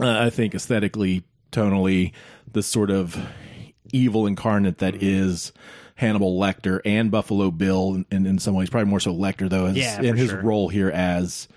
[0.00, 2.12] uh, I think aesthetically, tonally,
[2.50, 3.18] the sort of
[3.92, 5.52] evil incarnate that is
[5.96, 9.76] Hannibal Lecter and Buffalo Bill, and in some ways, probably more so Lecter though, as,
[9.76, 10.42] Yeah, in his sure.
[10.42, 11.48] role here as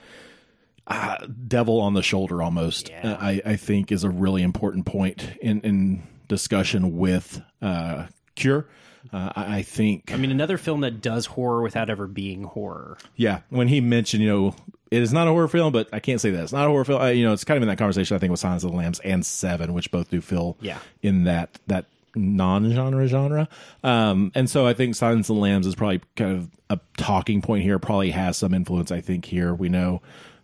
[0.88, 2.90] uh, devil on the shoulder, almost.
[2.90, 3.14] Yeah.
[3.14, 8.68] uh, I, I think is a really important point in in discussion with uh, Cure.
[9.12, 12.98] Uh, I think I mean another film that does horror without ever being horror.
[13.16, 14.56] yeah, when he mentioned, you know,
[14.92, 16.84] it is not a horror film, but I can't say that it's not a horror
[16.86, 17.02] film.
[17.02, 18.78] I, you know, it's kind of in that conversation I think with Silence of the
[18.78, 20.78] Lambs and Seven, which both do feel Yeah.
[21.02, 23.48] in that that non-genre genre.
[23.84, 27.42] Um, and so I think Silence of the Lambs is probably kind of a talking
[27.42, 27.80] point here.
[27.80, 28.92] Probably has some influence.
[28.92, 30.02] I think here we know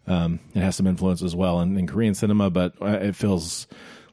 [0.08, 3.68] um, it has some influence as well in, in Korean cinema, but uh, it feels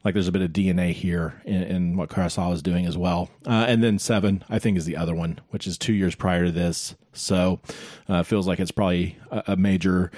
[0.05, 3.31] like there's a bit of DNA here in, in what Kurosawa is doing as well.
[3.47, 6.45] Uh, and then Seven, I think, is the other one, which is two years prior
[6.45, 6.95] to this.
[7.13, 7.61] So
[8.09, 10.11] uh, feels like it's probably a, a major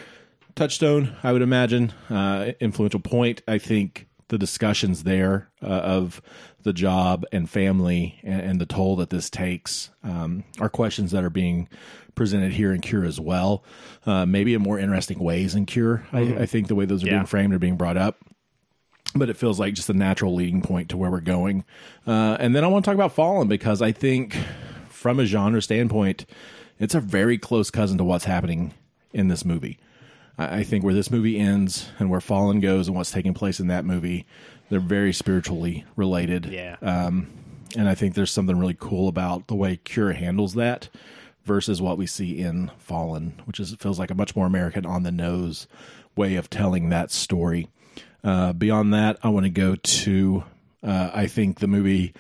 [0.57, 3.43] touchstone, I would imagine, uh, influential point.
[3.47, 6.21] I think the discussions there uh, of
[6.63, 11.23] the job and family and, and, the toll that this takes um, are questions that
[11.23, 11.69] are being
[12.17, 13.63] presented here in Cure as well.
[14.05, 16.05] Uh, maybe in more interesting ways in Cure.
[16.11, 16.39] Mm-hmm.
[16.39, 17.13] I, I, think the way those are yeah.
[17.13, 18.19] being framed are being brought up.
[19.19, 21.65] But it feels like just a natural leading point to where we're going.
[22.07, 24.37] Uh, and then I want to talk about Fallen because I think,
[24.89, 26.27] from a genre standpoint,
[26.79, 28.75] it's a very close cousin to what's happening
[29.13, 29.79] in this movie.
[30.39, 33.69] I think where this movie ends and where Fallen goes and what's taking place in
[33.69, 34.27] that movie,
[34.69, 36.47] they're very spiritually related.
[36.47, 36.77] Yeah.
[36.83, 37.29] Um,
[37.75, 40.91] and I think there's something really cool about the way Cure handles that
[41.45, 45.05] versus what we see in Fallen, which is feels like a much more American on
[45.05, 45.67] the nose
[46.17, 47.69] way of telling that story.
[48.25, 50.45] Uh, beyond that, I want to go to
[50.83, 52.15] uh, I think the movie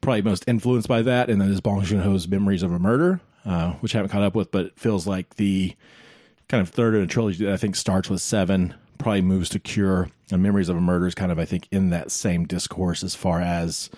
[0.00, 3.20] probably most influenced by that, and that is Bong Joon Ho's Memories of a Murder,
[3.44, 5.74] uh, which I haven't caught up with, but it feels like the
[6.48, 9.58] kind of third in a trilogy that I think starts with seven, probably moves to
[9.58, 13.02] Cure, and Memories of a Murder is kind of I think in that same discourse
[13.02, 13.90] as far as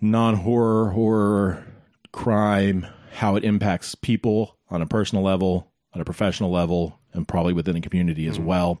[0.00, 1.64] non horror, horror,
[2.12, 7.52] crime, how it impacts people on a personal level, on a professional level, and probably
[7.52, 8.46] within the community as mm-hmm.
[8.46, 8.80] well,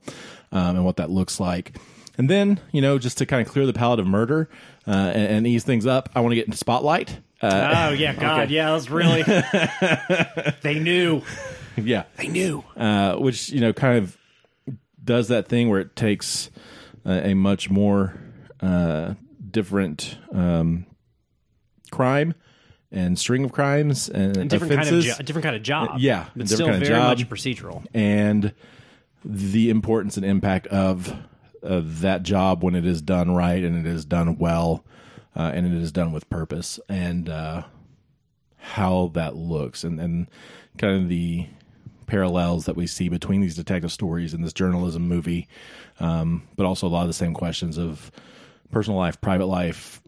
[0.52, 1.76] um, and what that looks like.
[2.18, 4.48] And then, you know, just to kind of clear the palette of murder
[4.86, 7.18] uh, and, and, ease things up, I want to get into Spotlight.
[7.40, 8.52] Uh, oh yeah, God, okay.
[8.52, 9.22] yeah, that was really.
[10.62, 11.22] they knew.
[11.76, 12.62] yeah, they knew.
[12.76, 14.16] Uh, which you know kind of
[15.02, 16.50] does that thing where it takes
[17.04, 18.14] a, a much more
[18.60, 19.14] uh,
[19.50, 20.86] different um,
[21.90, 22.34] crime
[22.92, 25.04] and string of crimes and, and different offenses.
[25.04, 25.98] kind of jo- different kind of job.
[25.98, 27.18] Yeah, but still very job.
[27.18, 27.84] much procedural.
[27.92, 28.54] And
[29.24, 31.14] the importance and impact of
[31.62, 34.84] of that job when it is done right and it is done well
[35.36, 37.62] uh, and it is done with purpose and uh,
[38.56, 40.28] how that looks and and
[40.76, 41.46] kind of the
[42.12, 45.48] parallels that we see between these detective stories and this journalism movie,
[45.98, 48.12] um, but also a lot of the same questions of
[48.70, 50.01] personal life, private life,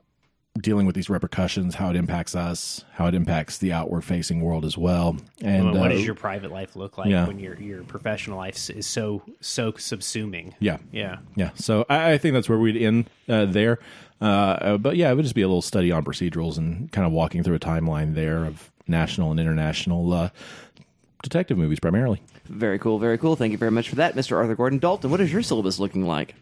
[0.58, 4.64] dealing with these repercussions, how it impacts us, how it impacts the outward facing world
[4.64, 5.16] as well.
[5.42, 7.26] And what uh, does your private life look like yeah.
[7.26, 10.54] when your your professional life is so so subsuming?
[10.60, 11.50] Yeah, yeah, yeah.
[11.54, 13.78] So I, I think that's where we'd end uh, there.
[14.20, 17.12] Uh, but yeah, it would just be a little study on procedurals and kind of
[17.12, 20.30] walking through a timeline there of national and international uh,
[21.22, 22.22] detective movies primarily.
[22.46, 23.34] Very cool, very cool.
[23.36, 24.36] Thank you very much for that, Mr.
[24.36, 25.10] Arthur Gordon Dalton.
[25.10, 26.34] What is your syllabus looking like?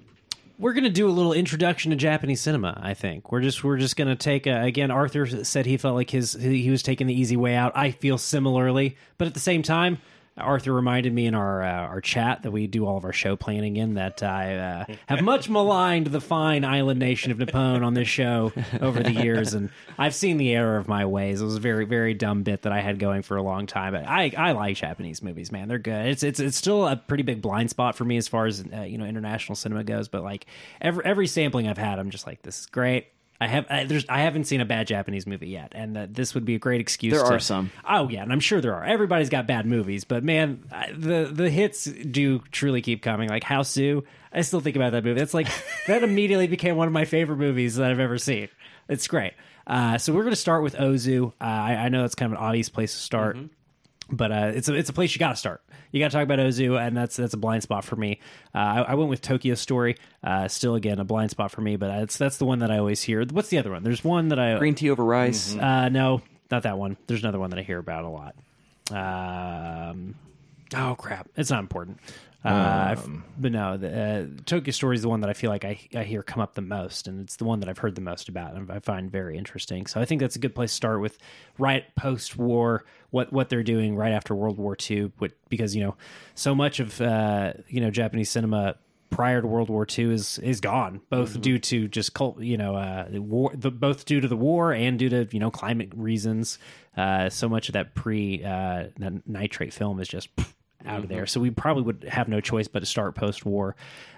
[0.63, 2.79] We're gonna do a little introduction to Japanese cinema.
[2.81, 4.93] I think we're just we're just gonna take a, again.
[4.93, 7.73] Arthur said he felt like his he was taking the easy way out.
[7.75, 9.99] I feel similarly, but at the same time,
[10.37, 13.37] Arthur reminded me in our uh, our chat that we do all of our show
[13.37, 17.95] planning in that I uh, have much maligned the fine island nation of Nippon on
[17.95, 19.69] this show over the years, and
[19.99, 21.43] I've seen the error of my ways.
[21.43, 23.93] It was a very very dumb bit that I had going for a long time.
[23.93, 25.69] But I I like Japanese movies, man.
[25.69, 26.07] They're good.
[26.07, 28.83] It's it's it's still a pretty big blind spot for me as far as uh,
[28.83, 30.09] you know international cinema goes.
[30.09, 30.47] But like
[30.81, 33.07] every every sampling I've had, I'm just like this is great.
[33.43, 36.33] I have I, there's I haven't seen a bad Japanese movie yet, and uh, this
[36.35, 37.15] would be a great excuse.
[37.15, 37.73] There to, are some.
[37.89, 38.85] Oh yeah, and I'm sure there are.
[38.85, 40.63] Everybody's got bad movies, but man,
[40.95, 43.29] the the hits do truly keep coming.
[43.29, 45.21] Like Hausu, I still think about that movie.
[45.21, 45.49] It's like
[45.89, 48.49] that immediately became one of my favorite movies that I've ever seen.
[48.89, 49.33] It's great.
[49.67, 51.33] Uh, so we're going to start with Ozu.
[51.41, 53.37] Uh, I, I, know that's kind of an obvious place to start.
[53.37, 53.47] Mm-hmm
[54.13, 55.63] but uh, it's a it's a place you got to start.
[55.91, 58.21] You got to talk about Ozu, and that's that's a blind spot for me.
[58.55, 59.97] Uh, I, I, went with Tokyo Story.
[60.23, 62.79] Uh, still, again, a blind spot for me, but that's that's the one that I
[62.79, 63.25] always hear.
[63.25, 63.83] What's the other one?
[63.83, 65.55] There's one that I Green Tea Over Rice.
[65.55, 65.93] Mm-hmm.
[65.93, 66.97] no, not that one.
[67.07, 68.35] There's another one that I hear about a lot.
[68.91, 70.15] Um,
[70.77, 71.99] oh crap, it's not important.
[72.45, 75.65] Uh, um, but no, the, uh, Tokyo Story is the one that I feel like
[75.65, 78.01] I, I hear come up the most, and it's the one that I've heard the
[78.01, 79.87] most about, and I find very interesting.
[79.87, 81.19] So I think that's a good place to start with,
[81.59, 85.85] right post war, what what they're doing right after World War II, what, because you
[85.85, 85.95] know
[86.35, 88.75] so much of uh, you know Japanese cinema
[89.11, 91.41] prior to World War II is is gone, both mm-hmm.
[91.43, 94.99] due to just cult, you know, uh, war, the, both due to the war and
[94.99, 96.59] due to you know climate reasons.
[96.97, 98.87] Uh, so much of that pre uh,
[99.27, 100.29] nitrate film is just
[100.85, 101.27] out of there.
[101.27, 103.77] So we probably would have no choice but to start post war.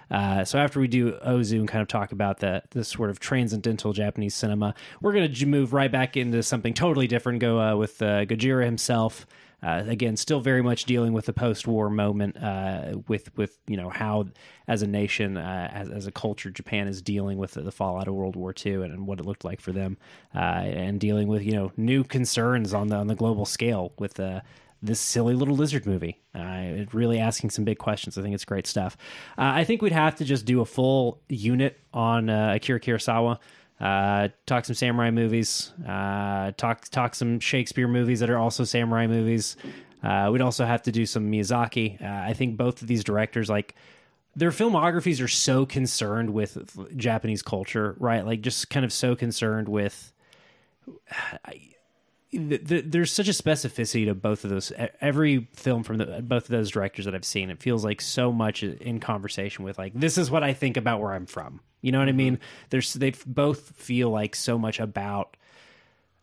[0.09, 3.19] Uh, so after we do Ozu and kind of talk about the this sort of
[3.19, 7.39] transcendental Japanese cinema, we're going to move right back into something totally different.
[7.39, 9.25] Go uh, with uh, Gojira himself.
[9.63, 13.89] Uh, again, still very much dealing with the post-war moment, uh, with with you know
[13.89, 14.27] how,
[14.67, 18.07] as a nation, uh, as, as a culture, Japan is dealing with the, the, fallout
[18.07, 19.97] of World War II and, and what it looked like for them,
[20.33, 24.19] and dealing with you know new concerns on the on the global scale with
[24.85, 26.21] this silly little lizard movie.
[26.33, 28.17] Uh, really asking some big questions.
[28.17, 28.97] I think it's great stuff.
[29.37, 33.39] Uh, I think we'd have to just do a full unit on uh, Akira Kurosawa.
[33.79, 35.73] Uh, talk some samurai movies.
[35.85, 39.57] Uh, talk talk some Shakespeare movies that are also samurai movies.
[40.01, 42.01] Uh, we'd also have to do some Miyazaki.
[42.01, 43.75] Uh, I think both of these directors, like
[44.35, 48.25] their filmographies, are so concerned with Japanese culture, right?
[48.25, 50.13] Like just kind of so concerned with.
[51.41, 51.74] th- th-
[52.37, 54.71] there's such a specificity to both of those.
[55.01, 58.31] Every film from the, both of those directors that I've seen, it feels like so
[58.31, 61.61] much in conversation with like this is what I think about where I'm from.
[61.81, 62.39] You know what I mean?
[62.69, 65.37] There's they both feel like so much about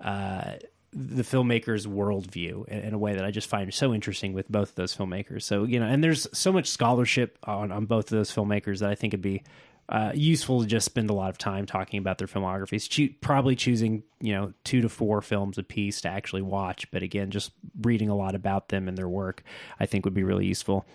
[0.01, 0.55] uh,
[0.92, 4.70] the filmmaker's worldview in, in a way that I just find so interesting with both
[4.70, 5.42] of those filmmakers.
[5.42, 8.90] So you know, and there's so much scholarship on on both of those filmmakers that
[8.90, 9.42] I think it'd be
[9.88, 12.88] uh, useful to just spend a lot of time talking about their filmographies.
[12.88, 17.03] Choo- probably choosing you know two to four films a piece to actually watch, but
[17.03, 19.42] again, just reading a lot about them and their work,
[19.81, 20.87] I think would be really useful.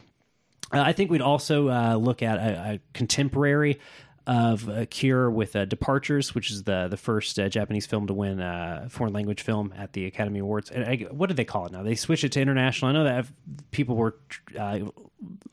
[0.73, 3.79] Uh, I think we'd also uh, look at a, a contemporary
[4.27, 8.13] of uh, Cure with uh, Departures, which is the the first uh, Japanese film to
[8.13, 10.69] win uh, foreign language film at the Academy Awards.
[10.69, 11.81] And I, what do they call it now?
[11.81, 12.89] They switched it to international.
[12.89, 13.25] I know that
[13.71, 14.17] people were
[14.59, 14.79] uh,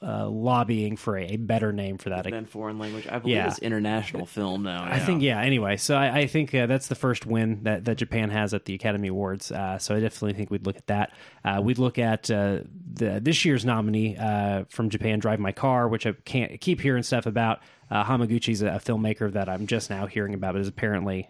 [0.02, 2.24] uh, lobbying for a, a better name for that.
[2.28, 3.06] Then foreign language.
[3.08, 3.46] I believe Yeah.
[3.46, 4.82] it's international film now.
[4.84, 5.40] I think yeah.
[5.40, 8.64] Anyway, so I, I think uh, that's the first win that, that Japan has at
[8.64, 9.52] the Academy Awards.
[9.52, 11.12] Uh, so I definitely think we'd look at that.
[11.44, 12.58] Uh, we'd look at uh,
[12.92, 17.02] the this year's nominee uh, from Japan, Drive My Car, which I can't keep hearing
[17.04, 17.60] stuff about.
[17.90, 21.29] Uh, Hamaguchi's a, a filmmaker that I'm just now hearing about, but is apparently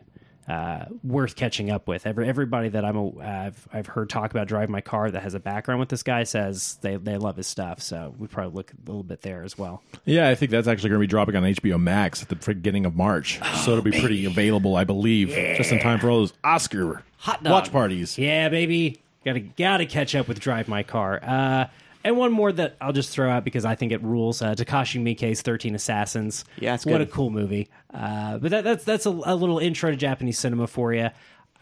[0.48, 2.06] uh, worth catching up with.
[2.06, 5.34] Every, everybody that I'm a, I've I've heard talk about Drive My Car that has
[5.34, 7.80] a background with this guy says they they love his stuff.
[7.80, 9.82] So we probably look a little bit there as well.
[10.04, 12.84] Yeah, I think that's actually going to be dropping on HBO Max at the beginning
[12.86, 13.40] of March.
[13.62, 17.42] so it'll be pretty available, I believe, just in time for all those Oscar Hot
[17.42, 17.50] dog.
[17.50, 18.18] watch parties.
[18.18, 19.00] Yeah, baby.
[19.24, 21.18] Gotta gotta catch up with Drive My Car.
[21.22, 21.66] Uh,
[22.04, 24.42] and one more that I'll just throw out because I think it rules.
[24.42, 26.44] Uh, Takashi Miike's Thirteen Assassins.
[26.58, 26.92] Yeah, it's good.
[26.92, 27.68] what a cool movie.
[27.92, 31.08] Uh, but that, that's that's a, a little intro to Japanese cinema for you.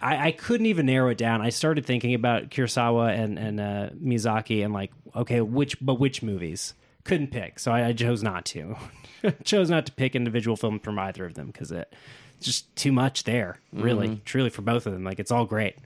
[0.01, 1.41] I, I couldn't even narrow it down.
[1.41, 6.23] I started thinking about Kurosawa and and uh, Miyazaki and like, okay, which but which
[6.23, 6.75] movies?
[7.05, 8.77] Couldn't pick, so I, I chose not to.
[9.45, 11.93] chose not to pick individual film from either of them because it
[12.37, 13.59] it's just too much there.
[13.73, 14.25] Really, Mm-hmm.
[14.25, 15.05] truly for both of them.
[15.05, 15.77] Like it's all great.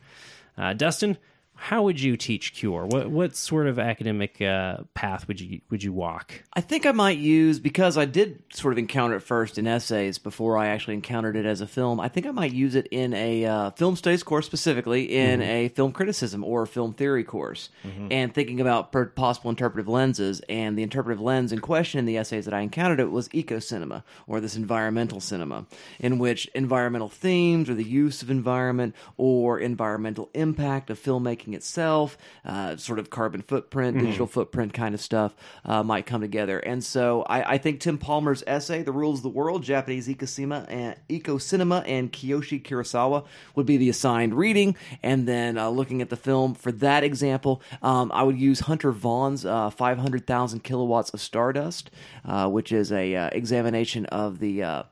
[0.58, 1.18] Uh, Dustin,
[1.56, 2.84] how would you teach Cure?
[2.86, 6.42] What what sort of academic uh, path would you would you walk?
[6.52, 10.18] I think I might use because I did sort of encounter it first in essays
[10.18, 11.98] before I actually encountered it as a film.
[11.98, 15.68] I think I might use it in a uh, film studies course, specifically in a
[15.68, 17.70] film criticism or film theory course,
[18.10, 20.42] and thinking about per- possible interpretive lenses.
[20.48, 23.58] And the interpretive lens in question in the essays that I encountered it was eco
[23.58, 25.66] cinema or this environmental cinema,
[25.98, 32.16] in which environmental themes or the use of environment or environmental impact of filmmaking itself,
[32.44, 36.58] uh, sort of carbon footprint, digital footprint kind of stuff, uh, might come together.
[36.58, 40.26] And so I, I think Tim Palmer's essay, "The Rules of the World: Japanese Eco
[40.26, 44.76] Cinema and Eco Cinema and Kiyoshi Kurosawa," would be the assigned reading.
[45.02, 48.92] And then uh, looking at the film for that example, um, I would use Hunter
[48.92, 51.90] Vaughn's uh, "500,000 Kilowatts of Stardust,"
[52.24, 54.84] uh, which is a uh, examination of the.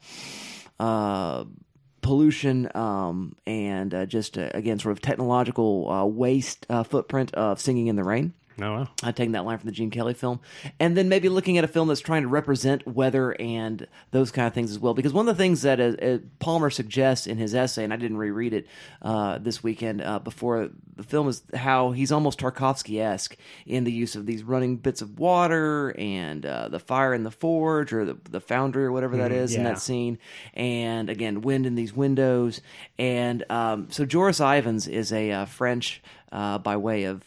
[2.04, 7.58] Pollution um, and uh, just uh, again sort of technological uh, waste uh, footprint of
[7.58, 8.88] singing in the rain Oh, wow.
[9.02, 10.40] uh, taking that line from the Gene Kelly film,
[10.78, 14.46] and then maybe looking at a film that's trying to represent weather and those kind
[14.46, 14.94] of things as well.
[14.94, 17.96] Because one of the things that uh, uh, Palmer suggests in his essay, and I
[17.96, 18.66] didn't reread it
[19.02, 23.36] uh, this weekend uh, before the film, is how he's almost Tarkovsky esque
[23.66, 27.32] in the use of these running bits of water and uh, the fire in the
[27.32, 29.70] forge or the, the foundry or whatever that is in yeah.
[29.70, 30.18] that scene,
[30.54, 32.60] and again wind in these windows.
[32.98, 37.22] And um, so Joris Ivens is a uh, French uh, by way of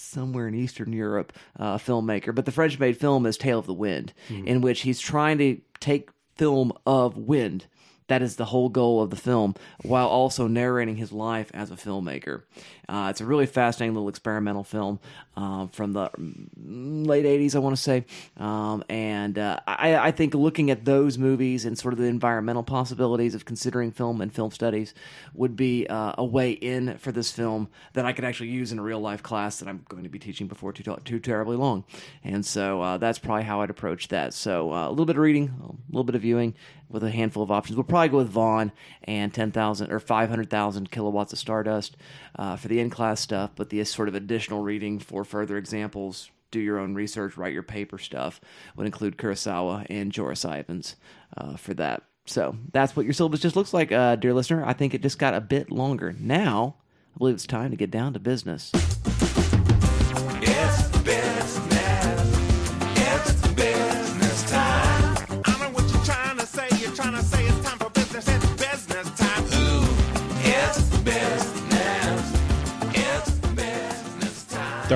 [0.00, 3.74] somewhere in Eastern Europe uh, filmmaker, but the French made film is Tale of the
[3.74, 4.12] Wind,
[4.46, 7.66] in which he's trying to take film of wind.
[8.08, 11.76] That is the whole goal of the film, while also narrating his life as a
[11.76, 12.42] filmmaker.
[12.88, 14.98] Uh, it's a really fascinating little experimental film
[15.40, 16.10] um, from the
[16.58, 18.04] late '80s, I want to say.
[18.36, 22.62] Um, and uh, I, I think looking at those movies and sort of the environmental
[22.62, 24.94] possibilities of considering film and film studies
[25.34, 28.78] would be uh, a way in for this film that I could actually use in
[28.78, 31.84] a real life class that I'm going to be teaching before too, too terribly long.
[32.22, 34.34] And so uh, that's probably how I'd approach that.
[34.34, 36.54] So uh, a little bit of reading, a little bit of viewing
[36.90, 37.76] with a handful of options.
[37.76, 38.72] We'll probably go with Vaughn
[39.04, 41.96] and 10,000 or 500,000 kilowatts of Stardust
[42.36, 46.30] uh, for the in class stuff, but the sort of additional reading for further examples.
[46.50, 48.40] Do your own research, write your paper stuff
[48.74, 50.96] would include Kurosawa and Joris Ivens
[51.36, 52.02] uh, for that.
[52.26, 54.64] So that's what your syllabus just looks like, uh, dear listener.
[54.64, 56.14] I think it just got a bit longer.
[56.18, 56.76] Now,
[57.14, 58.72] I believe it's time to get down to business.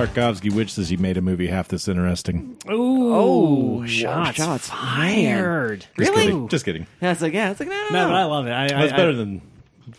[0.05, 0.45] Ooh, it's business.
[0.45, 0.45] It's business time.
[0.45, 2.57] Start Tarkovsky wishes he made a movie half this interesting.
[2.69, 5.81] Ooh, Oh, shots, shots fired.
[5.81, 6.21] Just Really?
[6.23, 6.47] kidding.
[6.47, 6.87] Just kidding.
[7.01, 8.07] Yeah, it's like yeah, it's like no, no, No, no.
[8.09, 8.51] but I love it.
[8.51, 9.41] I, I, That's I- better than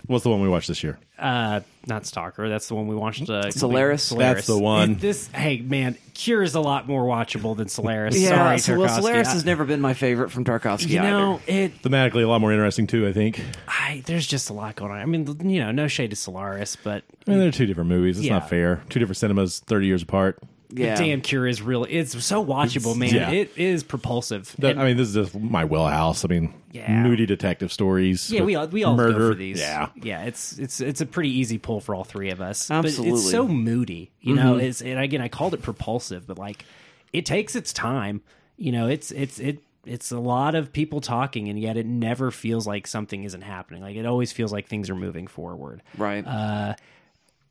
[0.07, 0.99] what's the one we watched this year?
[1.19, 2.49] uh, not Stalker.
[2.49, 3.31] That's the one we watched.
[3.31, 4.03] Uh, Solaris?
[4.03, 4.35] Solaris.
[4.35, 4.93] That's the one.
[4.93, 8.19] It- this, hey man, Cure is a lot more watchable than Solaris.
[8.21, 8.31] yeah.
[8.31, 10.89] Sorry, so, well, Solaris I- has never been my favorite from Tarkovsky.
[10.91, 11.53] You know, either.
[11.75, 11.83] it.
[11.83, 13.07] Thematically, a lot more interesting too.
[13.07, 13.41] I think.
[13.69, 14.99] I, there's just a lot going on.
[14.99, 18.19] I mean, you know, no shade to Solaris, but I mean, they're two different movies.
[18.19, 18.39] It's Yeah.
[18.41, 18.83] not fair.
[18.89, 20.39] Two different cinemas, thirty years apart.
[20.71, 20.95] Yeah.
[20.97, 21.87] the damn Cure is real.
[21.89, 23.15] It's so watchable, man.
[23.15, 23.31] yeah.
[23.31, 24.55] It is propulsive.
[24.63, 26.25] And- I mean, this is just my wheelhouse.
[26.25, 27.03] I mean, Yeah.
[27.03, 28.31] moody detective stories.
[28.31, 29.19] Yeah, we all we all murder.
[29.19, 29.59] go for these.
[29.61, 30.23] Yeah, yeah.
[30.25, 32.69] It's it's it's a pretty easy pull for all three of us.
[32.69, 33.19] But Absolutely.
[33.21, 34.57] it's so moody, you know.
[34.57, 36.65] It's and again, I called it propulsive, but like
[37.13, 38.21] it takes its time.
[38.59, 42.31] You know, it's it's it it's a lot of people talking, and yet it never
[42.33, 43.83] feels like something isn't happening.
[43.83, 45.81] Like it always feels like things are moving forward.
[45.97, 46.27] right.
[46.27, 46.75] Uh,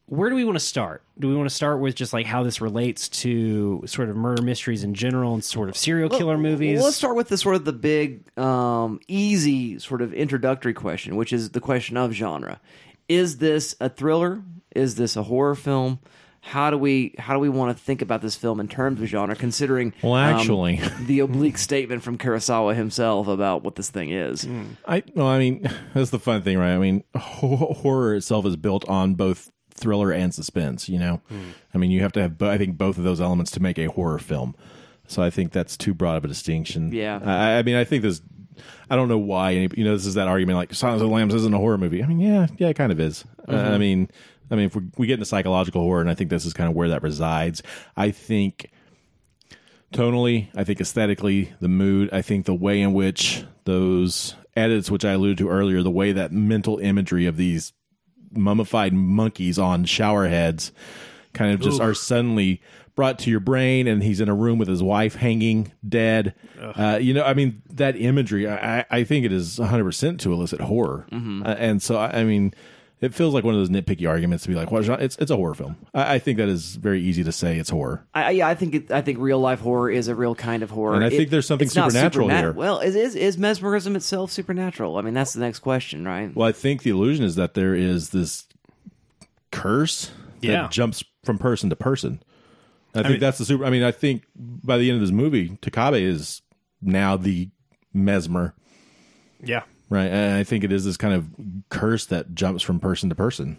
[0.08, 1.02] Where do we want to start?
[1.18, 4.44] Do we want to start with just like how this relates to sort of murder
[4.44, 6.78] mysteries in general and sort of serial killer movies?
[6.78, 11.16] Well, let's start with the sort of the big, um, easy sort of introductory question,
[11.16, 12.62] which is the question of genre.
[13.10, 14.44] Is this a thriller?
[14.76, 16.00] Is this a horror film?
[16.42, 19.08] How do we how do we want to think about this film in terms of
[19.08, 24.12] genre, considering Well, um, actually- the oblique statement from Kurosawa himself about what this thing
[24.12, 24.44] is?
[24.44, 24.64] Hmm.
[24.88, 26.76] I well, I mean, that's the fun thing, right?
[26.76, 30.88] I mean, horror itself is built on both thriller and suspense.
[30.90, 31.50] You know, Hmm.
[31.74, 33.86] I mean, you have to have, I think, both of those elements to make a
[33.86, 34.56] horror film.
[35.08, 36.92] So I think that's too broad of a distinction.
[36.92, 37.20] Yeah.
[37.24, 38.22] I, I mean, I think this.
[38.90, 39.54] I don't know why.
[39.54, 41.78] any- You know, this is that argument like Silence of the Lambs isn't a horror
[41.78, 42.02] movie.
[42.04, 43.26] I mean, yeah, yeah, it kind of is.
[43.48, 43.74] Uh, Mm-hmm.
[43.74, 44.10] I mean,
[44.50, 46.70] I mean, if we, we get into psychological horror, and I think this is kind
[46.70, 47.62] of where that resides.
[47.98, 48.70] I think
[49.94, 55.06] tonally, I think aesthetically, the mood, I think the way in which those edits, which
[55.06, 57.74] I alluded to earlier, the way that mental imagery of these
[58.34, 60.72] mummified monkeys on shower heads
[61.34, 62.62] kind of just are suddenly
[62.96, 66.34] brought to your brain and he's in a room with his wife hanging dead.
[66.62, 70.62] Uh, you know i mean that imagery i, I- think it is 100% to elicit
[70.62, 71.06] horror.
[71.12, 72.54] Uh, and so I, I mean
[73.02, 74.82] it feels like one of those nitpicky arguments to be like, well.
[74.94, 75.76] It's it's a horror film.
[75.94, 78.06] I, I think that is very easy to say it's horror.
[78.14, 80.70] I, yeah, I think it, I think real life horror is a real kind of
[80.70, 82.52] horror, And I It- think there's something supernatural supernat- here.
[82.54, 84.98] Well, is, is is mesmerism itself supernatural?
[84.98, 86.34] I mean, that's the next question, right?
[86.36, 88.46] Well, I think the illusion is that there is this
[89.52, 90.64] curse Yeah.
[90.64, 92.22] that jumps from person to person.
[92.94, 93.66] I think mean- that's the super.
[93.66, 96.42] I mean, I think by the end of this movie, Takabe is
[96.82, 97.50] now the
[97.94, 98.56] mesmer,
[99.44, 99.64] yeah.
[99.90, 100.08] Right?
[100.12, 101.28] And I think it is this kind of
[101.70, 103.58] curse that jumps from person to person,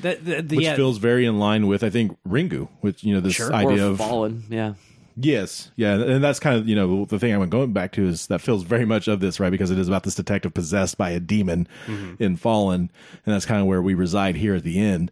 [0.00, 3.14] The, the, the, which yeah, feels very in line with I think Ringu, which you
[3.14, 3.52] know this Sure.
[3.52, 4.74] idea or of fallen, yeah.
[5.18, 8.26] Yes, yeah, and that's kind of you know the thing I'm going back to is
[8.26, 11.08] that feels very much of this right because it is about this detective possessed by
[11.10, 11.66] a demon
[12.18, 12.90] in Fallen,
[13.24, 15.10] and that's kind of where we reside here at the end.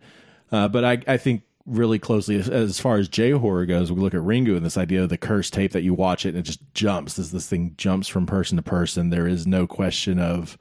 [0.53, 4.00] Uh, but I, I think really closely as, as far as J horror goes, we
[4.00, 6.38] look at Ringu and this idea of the curse tape that you watch it and
[6.38, 7.14] it just jumps.
[7.14, 9.11] This this thing jumps from person to person.
[9.11, 10.59] There is no question of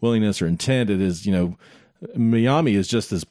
[0.00, 0.90] willingness or intent.
[0.90, 1.56] It is you know
[2.16, 3.24] Miyami is just this.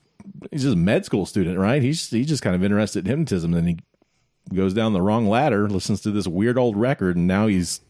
[0.52, 1.82] He's just a med school student, right?
[1.82, 3.78] He's he's just kind of interested in hypnotism, and he
[4.54, 7.82] goes down the wrong ladder, listens to this weird old record, and now he's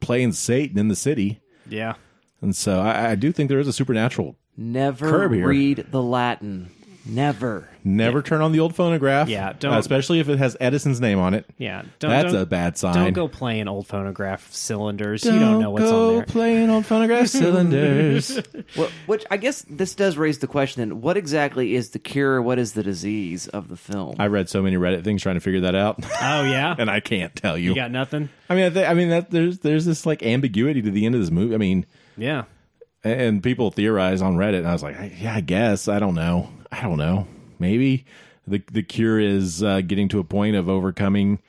[0.00, 1.40] playing Satan in the city.
[1.68, 1.94] yeah.
[2.42, 4.36] And so I, I do think there is a supernatural.
[4.58, 5.48] Never Curb here.
[5.48, 6.70] read the Latin.
[7.08, 7.68] Never.
[7.84, 9.28] Never turn on the old phonograph.
[9.28, 11.46] Yeah, don't- uh, especially if it has Edison's name on it.
[11.56, 12.94] Yeah, don't, That's don't- a bad sign.
[12.94, 15.24] Don't go playing old phonograph cylinders.
[15.24, 16.24] you don't know what's go on there.
[16.26, 18.40] playing old phonograph cylinders.
[18.76, 22.42] Well, which I guess this does raise the question: then, what exactly is the cure?
[22.42, 24.16] What is the disease of the film?
[24.18, 26.98] I read so many Reddit things trying to figure that out, Oh yeah, and I
[26.98, 27.70] can't tell you.
[27.70, 28.28] you got nothing.
[28.50, 31.14] I mean, I, th- I mean that there's there's this like ambiguity to the end
[31.14, 31.54] of this movie.
[31.54, 32.44] I mean, Yeah,
[33.04, 36.14] and people theorize on Reddit, and I was like, I- yeah, I guess I don't
[36.16, 37.26] know, I don't know.
[37.58, 38.04] Maybe
[38.46, 41.40] the the cure is uh, getting to a point of overcoming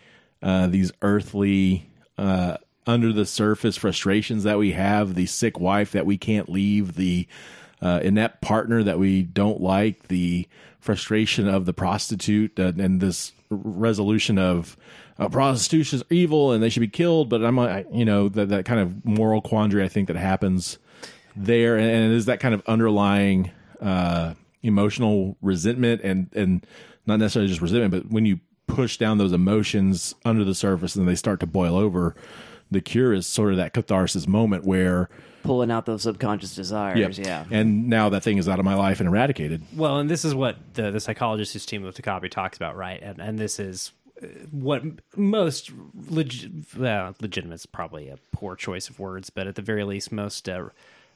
[0.41, 5.15] uh, these earthly, uh, under the surface frustrations that we have.
[5.15, 6.95] The sick wife that we can't leave.
[6.95, 7.27] The
[7.81, 10.07] uh, inept partner that we don't like.
[10.07, 10.47] The
[10.79, 14.77] frustration of the prostitute, uh, and this resolution of.
[15.19, 18.49] Uh, prostitution is evil and they should be killed, but I'm, I, you know, that
[18.49, 20.77] that kind of moral quandary I think that happens
[21.35, 23.49] there and, and that kind of underlying
[23.81, 26.65] uh emotional resentment and and
[27.05, 31.07] not necessarily just resentment but when you push down those emotions under the surface and
[31.07, 32.15] they start to boil over
[32.69, 35.09] the cure is sort of that catharsis moment where
[35.43, 37.17] Pulling out those subconscious desires.
[37.17, 37.45] Yeah.
[37.49, 40.35] and now that thing is out of my life and eradicated Well, and this is
[40.35, 42.99] what the the psychologist whose team with Takabe talks about, right?
[43.01, 44.83] And and this is uh, what
[45.15, 45.71] most
[46.09, 50.11] leg- well, legitimate is probably a poor choice of words, but at the very least,
[50.11, 50.65] most uh,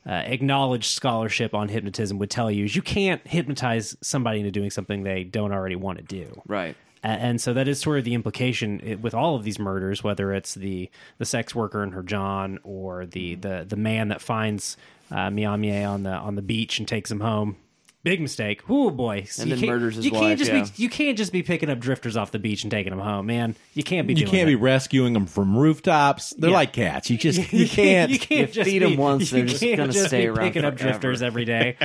[0.07, 4.69] uh, acknowledged scholarship on hypnotism would tell you is you can't hypnotize somebody into doing
[4.71, 6.41] something they don't already want to do.
[6.47, 6.75] Right.
[7.03, 10.33] A- And so that is sort of the implication with all of these murders, whether
[10.33, 14.75] it's the the sex worker and her John, or the the the man that finds
[15.11, 17.57] uh, Miyamie on the on the beach and takes him home.
[18.03, 18.61] Big mistake.
[18.67, 19.27] Oh boy!
[19.37, 20.63] And you then can't- murders his you can't just yeah.
[20.63, 23.27] be you can't just be picking up drifters off the beach and taking them home,
[23.27, 23.55] man.
[23.75, 24.13] You can't be.
[24.13, 24.51] You doing can't that.
[24.51, 26.31] be rescuing them from rooftops.
[26.35, 26.55] They're Yeah.
[26.55, 27.11] like cats.
[27.11, 28.09] You just you can't.
[28.09, 30.27] you can't You just feed 'em be- once, you they're just gonna just stay be
[30.29, 31.77] around picking up drifters every day.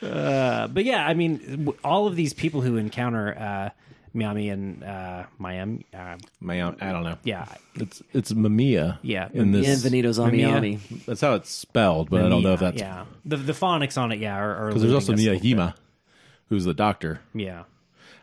[0.00, 3.70] uh, but yeah, I mean, all of these people who encounter uh,
[4.14, 7.18] Miami and uh, Miami, uh, Man, I don't know.
[7.24, 8.98] yeah, It's it's Mamiya.
[9.02, 9.28] Yeah.
[9.32, 9.66] in this.
[9.84, 10.50] Bienvenidos a Mamiya.
[10.50, 10.80] Miami.
[11.06, 13.04] That's how it's spelled, but I don't know if that's yeah.
[13.24, 15.74] The the phonics on it, yeah, are, are because there's also eluding us Miyahima,
[16.48, 17.20] who's the doctor.
[17.34, 17.64] Yeah,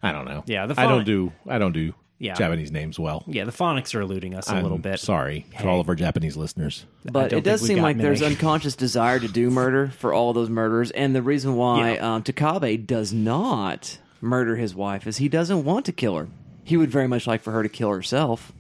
[0.02, 0.44] I don't know.
[0.48, 2.36] Yeah, the I don't do I don't do Yeah.
[2.36, 3.24] Japanese names well.
[3.28, 5.00] yeah, the phonics are eluding us a I'm little bit.
[5.00, 5.68] Sorry to Hey.
[5.68, 6.86] all of our Japanese listeners.
[7.04, 10.50] But it does seem got like there's unconscious desire to do murder for all those
[10.50, 12.16] murders, and the reason why Yeah.
[12.16, 16.28] um, Takabe does not murder his wife is he doesn't want to kill her.
[16.64, 18.52] He would very much like for her to kill herself.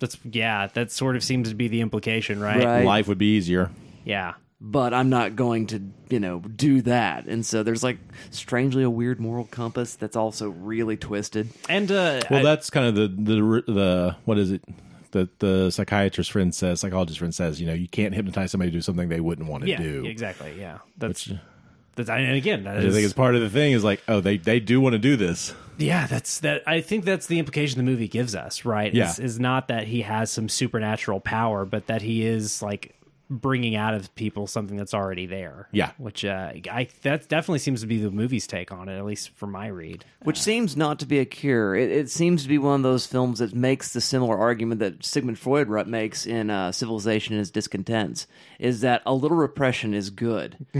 [0.00, 2.62] That's yeah, that sort of seems to be the implication, right?
[2.64, 2.84] Right.
[2.84, 3.70] Life would be easier.
[4.04, 4.34] Yeah.
[4.60, 7.26] But I'm not going to, you know, do that.
[7.26, 7.98] And so there's like
[8.30, 11.48] strangely a weird moral compass that's also really twisted.
[11.68, 14.62] And uh, Well, I- that's kind of the the the what is it?
[15.12, 18.76] The the psychiatrist friend says, psychologist friend says, you know, you can't hypnotize somebody to
[18.76, 20.04] do something they wouldn't want to yeah, do.
[20.04, 20.54] exactly.
[20.58, 21.30] Yeah, that's
[21.98, 24.38] that's and again, that I think it's part of the thing is like, oh, they
[24.38, 25.54] they do want to do this.
[25.76, 26.62] Yeah, that's that.
[26.66, 28.92] I think that's the implication the movie gives us, right?
[28.92, 29.10] Yeah.
[29.10, 32.94] Is, is not that he has some supernatural power, but that he is like
[33.30, 35.68] bringing out of people something that's already there.
[35.72, 35.90] Yeah.
[35.98, 39.30] which uh, I that definitely seems to be the movie's take on it, at least
[39.36, 40.04] from my read.
[40.22, 41.74] Which seems not to be a cure.
[41.76, 45.04] It, it seems to be one of those films that makes the similar argument that
[45.04, 48.26] Sigmund Freud makes in uh, Civilization and Its Discontents,
[48.58, 50.56] is that a little repression is good.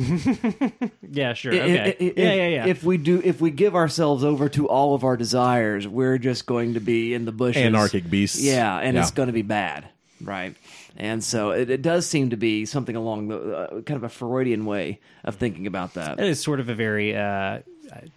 [1.11, 1.53] Yeah, sure.
[1.55, 1.79] I- Okay.
[1.81, 2.67] I- I- if, yeah, yeah, yeah.
[2.67, 6.45] If we do, if we give ourselves over to all of our desires, we're just
[6.47, 8.41] going to be in the bushes, Anarchic beasts.
[8.41, 9.01] Yeah, and Yeah.
[9.03, 9.89] it's going to be bad,
[10.23, 10.55] right?
[10.99, 14.09] And so it, it does seem to be something along the uh, kind of a
[14.09, 16.19] Freudian way of thinking about that.
[16.19, 17.61] It is sort of a very, uh,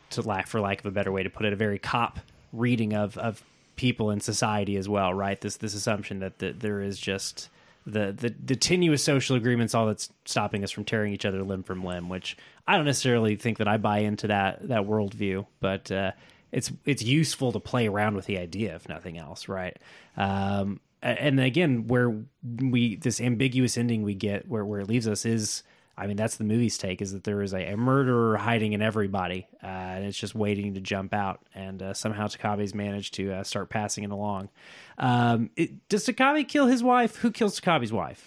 [0.10, 2.20] to lack for lack of a better way to put it, a very cop
[2.52, 3.44] reading of of
[3.76, 5.40] people in society as well, right?
[5.40, 7.50] This this assumption that the, there is just
[7.86, 11.62] the, the the tenuous social agreements, all that's stopping us from tearing each other limb
[11.64, 12.10] from limb.
[12.10, 12.36] Which
[12.68, 16.14] I don't necessarily think that I buy into that that worldview, but uh,
[16.52, 19.78] it's it's useful to play around with the idea, if nothing else, right?
[20.18, 25.26] Um, and again, where we this ambiguous ending we get, where where it leaves us
[25.26, 25.64] is.
[25.98, 28.82] I mean, that's the movie's take is that there is a, a murderer hiding in
[28.82, 31.42] everybody, uh, and it's just waiting to jump out.
[31.54, 34.50] And uh, somehow Takabe's managed to uh, start passing it along.
[34.98, 37.18] Um, it, does Takabe kill his wife?
[37.18, 38.26] Who kills Takabe's wife?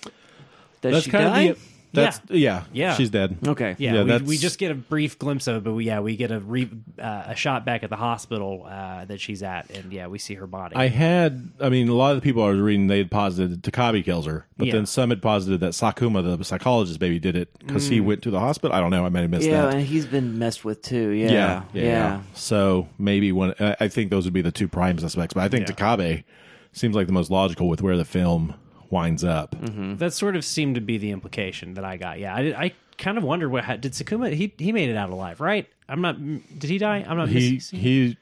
[0.83, 1.41] Does That's she kind die?
[1.41, 2.65] of the that's yeah.
[2.73, 2.95] Yeah.
[2.95, 3.37] She's dead.
[3.47, 3.77] okay.
[3.79, 6.01] Yeah, Yeah, we, that's- we just get a brief glimpse of it, but we, yeah,
[6.01, 6.69] we get a re,
[6.99, 10.35] uh, a shot back at the hospital uh, that she's at, and yeah, we see
[10.35, 10.77] her body.
[10.77, 13.63] I had, I mean, a lot of the people I was reading, they had posited
[13.63, 14.75] Takabe kills her, but Yeah.
[14.75, 17.91] then some had posited that Sakuma, the psychologist baby, did it because Mm.
[17.93, 18.75] he went to the hospital.
[18.77, 19.05] I don't know.
[19.07, 19.75] I might have missed Yeah, that.
[19.75, 21.11] and he's been messed with too.
[21.11, 21.83] Yeah, yeah, yeah.
[21.83, 25.43] yeah, So maybe one, I I think those would be the two prime suspects, but
[25.43, 25.75] I think Yeah.
[25.75, 26.25] Takabe
[26.73, 28.55] seems like the most logical with where the film
[28.95, 29.55] winds up.
[29.99, 32.19] that sort of seemed to be the implication that I got.
[32.19, 34.33] Yeah, I, did- I kind of wondered what did Sakuma.
[34.33, 35.69] He he made it out alive, right?
[35.89, 36.17] I'm not.
[36.59, 37.05] Did he die?
[37.07, 37.29] I'm not.
[37.29, 38.17] He missing- he,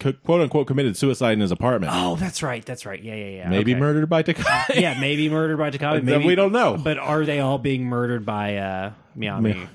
[0.00, 1.92] co- quote unquote, committed suicide in his apartment.
[1.94, 2.64] Oh, that's right.
[2.64, 3.00] That's right.
[3.00, 3.48] Yeah, yeah, yeah.
[3.48, 3.80] maybe okay.
[3.80, 4.80] murdered by Takabe.
[4.80, 6.02] Yeah, maybe murdered by Takabe.
[6.04, 6.76] Maybe we don't know.
[6.82, 9.68] But are they all being murdered by uh, Miyami?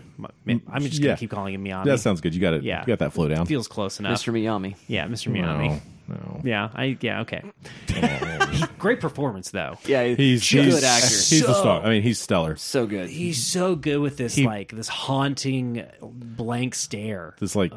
[0.45, 1.15] Mi- I'm just gonna Yeah.
[1.15, 1.85] keep calling him Miyami.
[1.85, 2.35] that sounds good.
[2.35, 2.63] You got it.
[2.63, 2.81] Yeah.
[2.81, 3.45] you got that flow down.
[3.47, 4.19] feels close enough.
[4.21, 4.31] Mr.
[4.33, 4.75] Miyami.
[4.87, 5.31] Yeah, Mr.
[5.31, 5.69] Miyami.
[5.69, 5.81] No,
[6.11, 6.41] no.
[6.43, 7.41] Yeah, I yeah okay.
[8.77, 9.77] Great performance though.
[9.85, 11.07] Yeah, He's good actor.
[11.07, 11.81] He's the star.
[11.83, 12.55] I mean, he's stellar.
[12.55, 13.09] so good.
[13.09, 17.35] He's so good with this like this haunting blank stare.
[17.39, 17.73] this like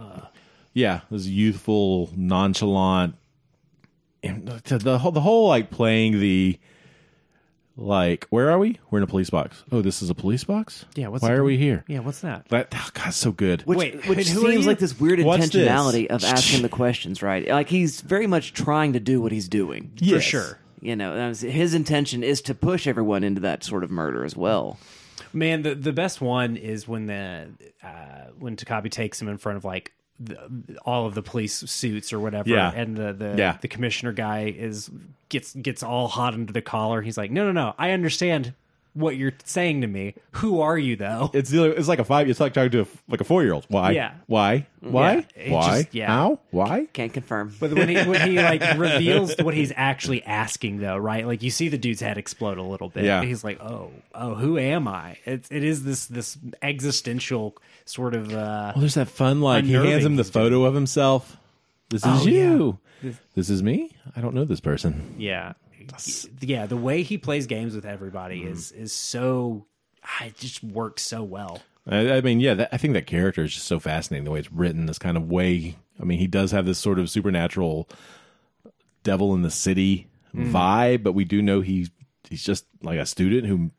[0.72, 3.14] yeah this youthful nonchalant
[4.22, 6.59] and the, the whole the whole like playing the
[7.77, 10.85] like where are we we're in a police box oh this is a police box
[10.95, 12.49] Yeah, what's why the- are we here Yeah, what's that?
[12.51, 14.70] that oh, god so good Which, Wait, which who are seems you?
[14.70, 15.66] like this weird What's this?
[15.66, 17.49] intentionality of asking the questions, right?
[17.49, 19.91] Like he's very much trying to do what he's doing.
[19.99, 20.22] For Yes.
[20.22, 20.59] sure.
[20.81, 24.25] You know, that was- his intention is to push everyone into that sort of murder
[24.25, 24.79] as well.
[25.33, 27.49] Man, the the best one is when the
[27.83, 32.12] uh, when Takabe takes him in front of like the, all of the police suits
[32.12, 32.70] or whatever, Yeah.
[32.74, 33.58] and the the, Yeah.
[33.60, 34.90] the commissioner guy is
[35.28, 37.02] gets gets all hot under the collar.
[37.02, 38.54] He's like, no, no, no, I understand
[38.95, 40.14] what you're saying to me.
[40.32, 41.30] Who are you though?
[41.34, 43.53] it's the- it's like a five it's like talking to a, like a four year
[43.53, 44.12] old why Yeah.
[44.26, 46.07] why why it why just- yeah.
[46.07, 47.55] how why Can't confirm.
[47.61, 51.26] But when he when he like reveals what he's actually asking, though, right?
[51.26, 53.05] Like you see the dude's head explode a little bit.
[53.05, 53.22] Yeah.
[53.22, 58.30] he's like, "Oh, oh, who am I?" It it is this this existential sort of.
[58.32, 61.36] uh well there's that fun like he Unnerving hands him the photo of himself
[61.90, 62.78] this is you.
[63.34, 63.95] This is me.
[64.16, 65.14] I don't know this person.
[65.18, 65.53] Yeah,
[66.41, 66.66] yeah.
[66.66, 68.53] The way he plays games with everybody Mm-hmm.
[68.53, 69.66] is is so.
[70.22, 71.62] It just works so well.
[71.87, 74.39] I, I mean, yeah, that, I think that character is just so fascinating the way
[74.41, 74.87] it's written.
[74.87, 75.76] This kind of way.
[76.01, 77.89] I mean, he does have this sort of supernatural
[79.03, 81.89] devil in the city vibe, but we do know he
[82.28, 83.70] he's just like a student who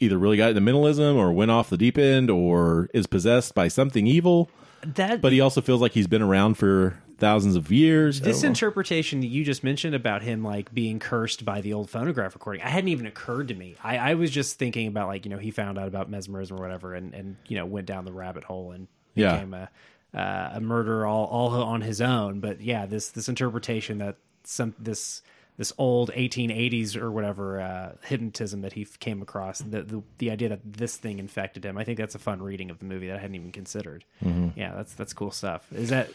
[0.00, 3.68] either really got into mentalism or went off the deep end or is possessed by
[3.68, 4.48] something evil.
[4.84, 8.20] That, But he also feels like he's been around for thousands of years.
[8.20, 11.88] This don't interpretation that you just mentioned about him like being cursed by the old
[11.88, 13.76] phonograph recording, I hadn't even occurred to me.
[13.82, 16.60] I, I was just thinking about like you know he found out about mesmerism or
[16.60, 19.32] whatever, and and you know went down the rabbit hole and Yeah.
[19.34, 19.70] became a
[20.14, 22.40] uh, a murderer all all on his own.
[22.40, 25.22] But yeah, this this interpretation that some this
[25.58, 30.48] this old 1880s or whatever uh, hypnotism that he came across the, the the idea
[30.48, 33.16] that this thing infected him i think that's a fun reading of the movie that
[33.16, 34.58] i hadn't even considered Mm-hmm.
[34.58, 36.08] yeah that's that's cool stuff is that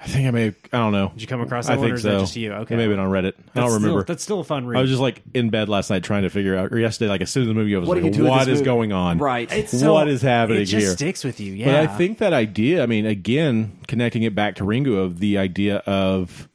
[0.00, 0.46] I think I may.
[0.48, 1.08] I don't know.
[1.08, 2.10] Did you come across I that one, think or is so.
[2.12, 2.52] that just you?
[2.52, 2.76] Okay.
[2.76, 3.16] Maybe on Reddit.
[3.16, 3.88] I don't that's remember.
[3.88, 6.22] still, that's still a fun read I was just like in bed last night trying
[6.22, 8.02] to figure out, or yesterday, like as soon as the movie I was What do
[8.02, 8.64] like, you do with what this is movie?
[8.64, 9.18] going on?
[9.18, 9.50] Right.
[9.50, 10.92] It's so- what is happening it just here?
[10.92, 14.54] sticks with you yeah But I think that idea, I mean, again, connecting it back
[14.56, 16.48] to Ringu of the idea of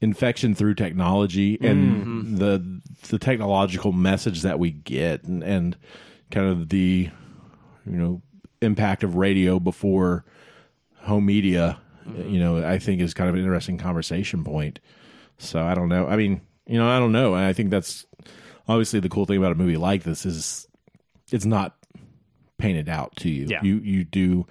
[0.00, 2.36] infection through technology and mm-hmm.
[2.36, 5.76] the the technological message that we get and, and
[6.30, 7.10] kind of the
[7.84, 8.22] you know
[8.62, 10.24] impact of radio before
[11.02, 12.30] home media Mm-hmm.
[12.30, 14.80] you know i think is kind of an interesting conversation point.
[15.38, 16.06] So i don't know.
[16.06, 17.34] I mean you know i don't know.
[17.34, 18.06] And i think that's
[18.68, 20.66] obviously the cool thing about a movie like this is
[21.30, 21.76] it's not
[22.58, 23.46] painted out to you.
[23.48, 23.62] Yeah.
[23.62, 24.46] you you do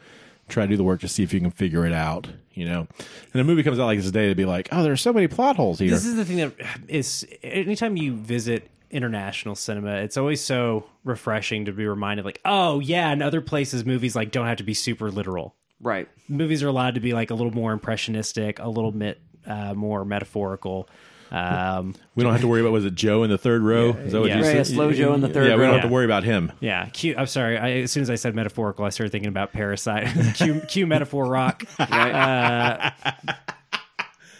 [0.47, 2.87] try to do the work to see if you can figure it out you know.
[3.33, 5.27] And a movie comes out like this today to be like oh there's so many
[5.27, 5.89] plot holes here.
[5.89, 6.53] This is the thing that
[6.87, 12.79] is anytime you visit international cinema it's always so refreshing to be reminded like oh
[12.79, 16.07] yeah in other places movies like don't have to be super literal Right.
[16.29, 20.05] movies are allowed to be like a little more impressionistic a little bit uh, more
[20.05, 20.87] metaphorical
[21.31, 23.89] um, we don't have to worry about was it joe in the third row?
[23.89, 24.37] Is that what yeah.
[24.37, 24.61] you Right, said?
[24.61, 25.73] a slow Joe in the third yeah we don't row.
[25.73, 26.51] have to worry about him.
[26.61, 26.85] Yeah.
[26.89, 27.57] Cue, i'm sorry.
[27.57, 30.07] I, as soon as i said metaphorical i started thinking about parasite.
[30.35, 31.63] Cue, cue metaphor rock.
[31.79, 32.93] Right.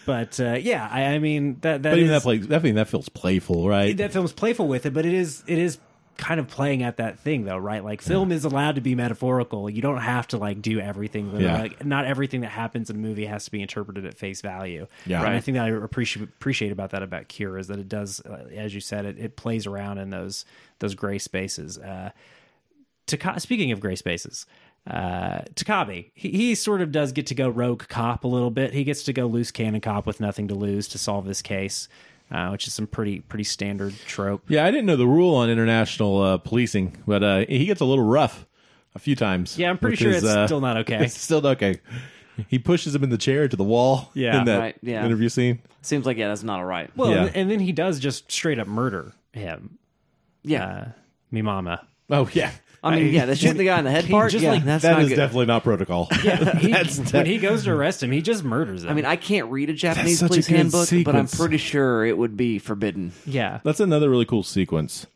[0.06, 2.64] but uh, yeah I, I mean that that but even is- that play that, I
[2.64, 3.98] mean, that feels playful right?
[3.98, 5.80] That film's playful with it, but it is it is
[6.18, 7.84] kind of playing at that thing though, right?
[7.84, 9.70] Like film is allowed to be metaphorical.
[9.70, 11.32] You don't have to like do everything.
[11.32, 11.46] Literally.
[11.46, 11.62] Yeah.
[11.62, 14.88] Like not everything that happens in a movie has to be interpreted at face value.
[15.06, 15.20] Yeah.
[15.20, 18.22] and I think that I appreciate appreciate about that about Cure is that it does,
[18.26, 20.46] uh, as you said, it, it plays around in those
[20.80, 21.78] those gray spaces.
[21.78, 22.12] Uh,
[23.08, 24.48] Taka- speaking of gray spaces,
[24.88, 28.74] uh, Takabe, he, he sort of does get to go rogue cop a little bit.
[28.74, 31.88] He gets to go loose cannon cop with nothing to lose to solve this case,
[32.32, 34.44] uh, which is some pretty pretty standard trope.
[34.50, 37.86] yeah i didn't know the rule on international uh, policing but uh, he gets a
[37.86, 38.46] little rough
[38.96, 40.98] a few times Yeah, I'm pretty sure his, it's uh, still not okay.
[41.06, 41.80] it's still not okay
[42.48, 44.40] he pushes him in the chair to the wall Yeah.
[44.40, 45.06] in that Right, yeah.
[45.06, 46.90] interview scene Seems like yeah, that's not all right.
[46.98, 47.30] Well, Yeah.
[47.36, 49.78] and then he does just straight up murder him,
[50.44, 50.66] yeah.
[50.66, 50.86] uh,
[51.30, 51.86] me mama.
[52.10, 52.52] oh yeah
[52.86, 54.32] I mean, yeah, the shooting the guy in the head part.
[54.32, 55.16] just, yeah, like, that's that not is good.
[55.16, 58.84] definitely not protocol Yeah, he, That's- when he goes to arrest him, he just murders
[58.84, 58.92] him.
[58.92, 61.36] I mean, I can't read a Japanese such a police good handbook, but I'm sequence.
[61.36, 63.12] pretty sure it would be forbidden.
[63.26, 65.08] yeah, That's another really cool sequence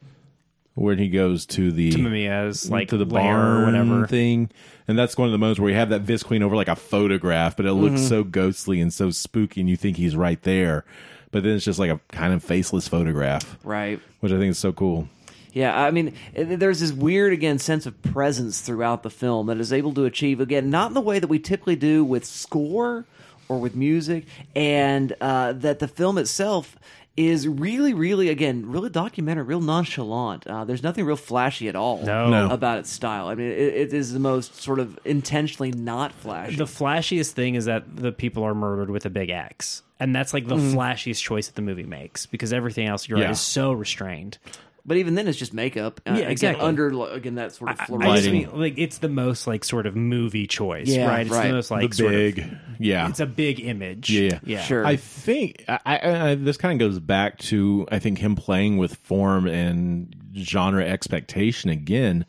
[0.76, 4.08] when he goes to the Mamiya's like to the lair barn or whatever.
[4.08, 4.50] thing,
[4.88, 7.58] and that's one of the moments where we have that Visqueen over like a photograph,
[7.58, 8.08] but it looks mm-hmm.
[8.08, 10.86] so ghostly and so spooky, and you think he's right there,
[11.32, 14.00] but then it's just like a kind of faceless photograph, Right.
[14.22, 15.10] which I think is so cool.
[15.54, 19.74] Yeah, I mean, there's this weird again sense of presence throughout the film that is
[19.74, 23.06] able to achieve again not in the way that we typically do with score
[23.48, 24.26] or with music,
[24.56, 26.76] and uh, that the film itself
[27.18, 30.46] is really, really again really documentary, real nonchalant.
[30.48, 32.30] Uh, there's nothing real flashy at all No.
[32.30, 32.50] No.
[32.50, 33.28] about its style.
[33.28, 36.56] I mean, it, it is the most sort of intentionally not flashy.
[36.56, 39.82] The flashiest thing is that the people are murdered with a big axe.
[40.00, 43.32] and that's like the flashiest choice that the movie makes because everything else, you're right,
[43.32, 44.38] is so restrained.
[44.86, 46.02] But even then, it's just makeup.
[46.06, 46.64] Uh, Yeah, exactly.
[46.66, 48.12] Under again that sort of I, fluorescent.
[48.14, 51.22] I just mean like it's the most like sort of movie choice, Yeah, right?
[51.26, 51.48] It's right.
[51.48, 52.40] the most like the sort of-
[52.80, 54.10] yeah, it's a big image.
[54.10, 54.40] Yeah.
[54.44, 54.86] yeah, Sure.
[54.86, 58.78] I think I, I, I, this kind of goes back to I think him playing
[58.78, 62.26] with form and genre expectation again.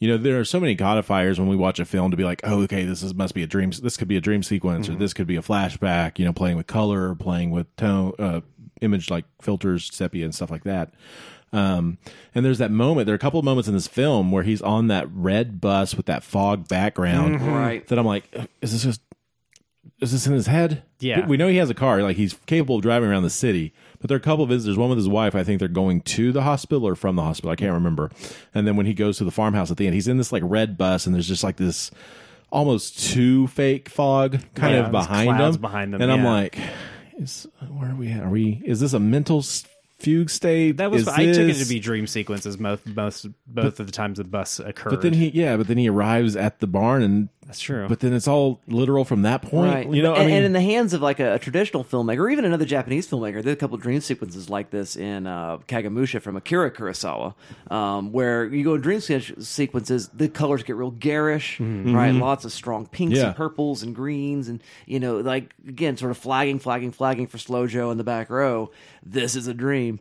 [0.00, 2.40] You know, there are so many codifiers when we watch a film to be like,
[2.44, 3.70] oh, okay, this is must be a dream.
[3.70, 6.20] This could be a dream sequence, or this could be a flashback.
[6.20, 8.42] You know, playing with color, or playing with tone, uh,
[8.80, 10.92] image like filters, sepia, and stuff like that.
[11.52, 11.98] Um,
[12.34, 13.06] and there's that moment.
[13.06, 15.94] There are a couple of moments in this film where he's on that red bus
[15.94, 17.40] with that fog background.
[17.40, 17.86] Right.
[17.88, 18.24] That I'm like,
[18.60, 19.00] is this just
[20.00, 20.82] is this in his head?
[21.00, 21.26] Yeah.
[21.26, 22.02] We know he has a car.
[22.02, 23.72] Like he's capable of driving around the city.
[24.00, 24.76] But there are a couple of visitors.
[24.76, 25.34] One with his wife.
[25.34, 27.50] I think they're going to the hospital or from the hospital.
[27.50, 28.10] I can't remember.
[28.54, 30.42] And then when he goes to the farmhouse at the end, he's in this like
[30.44, 31.90] red bus, and there's just like this
[32.50, 35.60] almost too fake fog kind Yeah, of behind them.
[35.60, 36.56] behind them, and I'm like,
[37.18, 38.22] is where are we at?
[38.22, 38.62] Are we?
[38.64, 39.42] Is this a mental
[39.98, 40.78] fugue state?
[40.78, 44.18] That was I took it to be dream sequences most most both of the times
[44.18, 44.90] the bus occurred.
[44.90, 47.88] But then he, yeah, but then he arrives at the barn, and That's true.
[47.88, 49.74] But then it's all literal from that point.
[49.74, 49.90] Right.
[49.90, 52.18] You know, and, I mean, and in the hands of like a, a traditional filmmaker,
[52.18, 55.56] or even another Japanese filmmaker, there's a couple of dream sequences like this in uh,
[55.66, 57.34] Kagemusha from Akira Kurosawa,
[57.70, 62.10] um, where you go in dream se- sequences, the colors get real garish, right?
[62.14, 63.16] Lots of strong pinks Mm-hmm.
[63.22, 63.26] Yeah.
[63.28, 67.38] and purples and greens, and you know, like again, sort of flagging, flagging, flagging for
[67.38, 68.70] slow Joe in the back row.
[69.02, 70.00] This is a dream.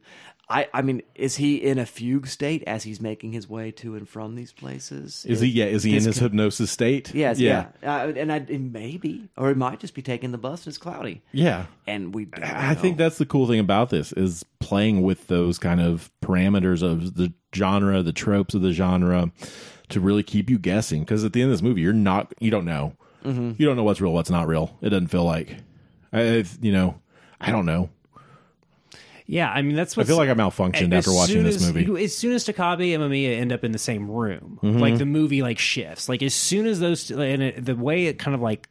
[0.49, 3.95] I, I mean, is he in a fugue state as he's making his way to
[3.95, 5.25] and from these places?
[5.27, 5.49] is he?
[5.49, 7.13] Yeah, is he in his hypnosis state?
[7.13, 10.37] Yes, yeah, yeah, Uh, and I, it maybe, or it might just be taking the
[10.37, 11.65] bus and it's cloudy, yeah.
[11.85, 12.25] and we.
[12.25, 16.09] Don't I think that's the cool thing about this is playing with those kind of
[16.21, 19.31] parameters of the genre, the tropes of the genre,
[19.89, 21.01] to really keep you guessing.
[21.01, 22.93] Because at the end of this movie, you're not, you don't know,
[23.25, 23.53] Mm-hmm.
[23.57, 24.77] you don't know what's real, what's not real.
[24.81, 25.57] It doesn't feel like,
[26.13, 27.01] I, you know,
[27.41, 27.89] I don't know.
[29.27, 31.73] Yeah, I mean that's what I feel like I malfunctioned as after watching this as-
[31.73, 32.03] movie.
[32.03, 34.79] As soon as Takabe and Mamiya end up in the same room, Mm-hmm.
[34.79, 36.07] like the movie like shifts.
[36.09, 38.67] Like as soon as those and it, the way it kind of like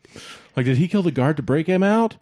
[0.56, 2.16] Like, did he kill the guard to break him out?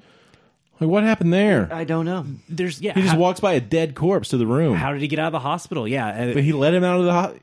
[0.81, 1.69] Like, what happened there?
[1.73, 2.27] I don't know.
[2.49, 2.95] there's yeah.
[2.95, 5.21] He just how, walks by a dead corpse to the room, how did he get
[5.21, 5.87] out of the hospital?
[5.87, 7.13] Yeah, but he let him out of the.
[7.13, 7.39] Ho-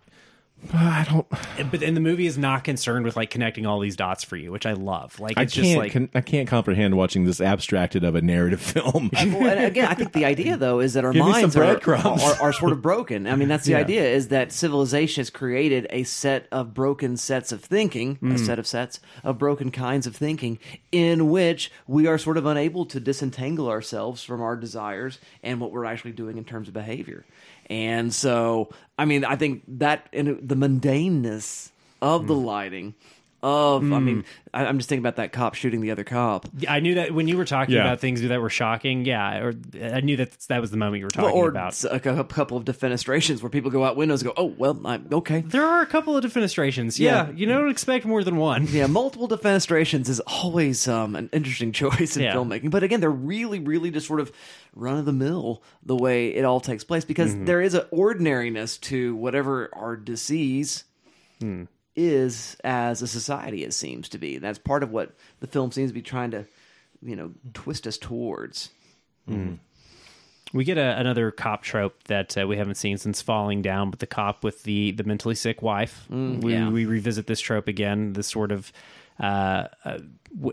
[0.73, 1.27] I don't.
[1.71, 4.51] but and the movie is not concerned with like connecting all these dots for you,
[4.51, 5.19] which I love.
[5.19, 5.65] Like I it's can't.
[5.65, 9.09] just like con- I can't comprehend watching this abstracted of a narrative film.
[9.31, 12.41] Well, and again, I think the idea though is that our Give minds are, are
[12.41, 13.27] are sort of broken.
[13.27, 17.51] I mean, that's the idea is that civilization has created a set of broken sets
[17.51, 18.45] of thinking, a mm.
[18.45, 20.59] set of sets of broken kinds of thinking,
[20.91, 25.71] in which we are sort of unable to disentangle ourselves from our desires and what
[25.71, 27.25] we're actually doing in terms of behavior.
[27.71, 28.67] And so,
[28.99, 32.43] I mean, I think that and the mundaneness of the hmm.
[32.43, 32.95] lighting.
[33.43, 34.25] Of, I mean, mm.
[34.53, 36.47] I, I'm just thinking about that cop shooting the other cop.
[36.69, 37.81] I knew that when you were talking Yeah.
[37.81, 39.03] about things that were shocking.
[39.03, 41.69] Yeah, or I knew that that was the moment you were talking or about.
[41.69, 44.79] s- a cou- couple of defenestrations where people go out windows and go, "Oh, well,
[44.85, 46.99] I'm okay." There are a couple of defenestrations.
[46.99, 47.31] Yeah, Yeah.
[47.35, 48.67] you don't expect more than one.
[48.67, 52.35] Yeah, multiple defenestrations is always um, an interesting choice in Yeah.
[52.35, 52.69] filmmaking.
[52.69, 54.31] But again, they're really, really just sort of
[54.75, 57.45] run of the mill the way it all takes place because mm-hmm.
[57.45, 60.83] there is an ordinariness to whatever our disease
[61.39, 61.63] hmm.
[61.95, 63.63] Is as a society.
[63.63, 64.37] It seems to be.
[64.37, 66.45] That's part of what the film seems to be trying to,
[67.01, 68.69] you know, twist us towards.
[70.53, 73.99] We get a, another cop trope that uh, we haven't seen since Falling Down, but
[73.99, 76.05] the cop with the the mentally sick wife.
[76.09, 76.69] we, yeah.
[76.69, 78.13] we revisit this trope again.
[78.13, 78.71] This sort of,
[79.19, 79.99] uh, uh,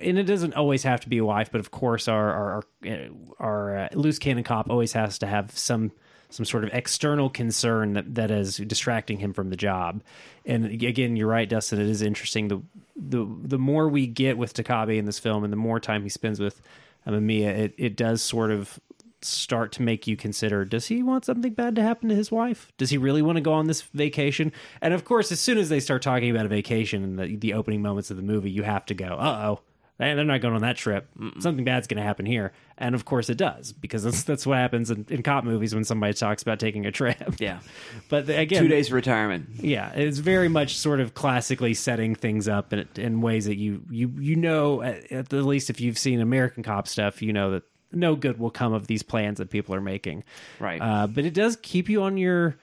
[0.01, 2.93] and it doesn't always have to be a wife, but of course, our our our,
[2.93, 3.09] uh,
[3.41, 5.91] our uh, loose cannon cop always has to have some
[6.31, 10.03] some sort of external concern that, that is distracting him from the job.
[10.45, 11.81] And again, you're right, Dustin.
[11.81, 12.49] It is interesting.
[12.49, 12.63] The
[12.97, 16.09] the the more we get with Takabe in this film, and the more time he
[16.09, 16.61] spends with
[17.07, 18.79] um, Mamiya, it it does sort of
[19.21, 22.71] start to make you consider does he want something bad to happen to his wife
[22.79, 25.69] does he really want to go on this vacation and of course as soon as
[25.69, 28.63] they start talking about a vacation in the, the opening moments of the movie you
[28.63, 29.61] have to go uh-oh
[29.99, 31.09] they're not going on that trip
[31.41, 34.57] something bad's going to happen here and of course it does because that's, that's what
[34.57, 37.59] happens in, in cop movies when somebody talks about taking a trip Yeah,
[38.09, 39.49] but the- again two days of retirement.
[39.61, 43.83] yeah, it's very much sort of classically setting things up in, in ways that you
[43.91, 47.51] you you know at, at the least if you've seen American cop stuff, you know
[47.51, 50.23] that no good will come of these plans that people are making.
[50.61, 50.79] Right.
[50.81, 52.57] Uh, but it does keep you on your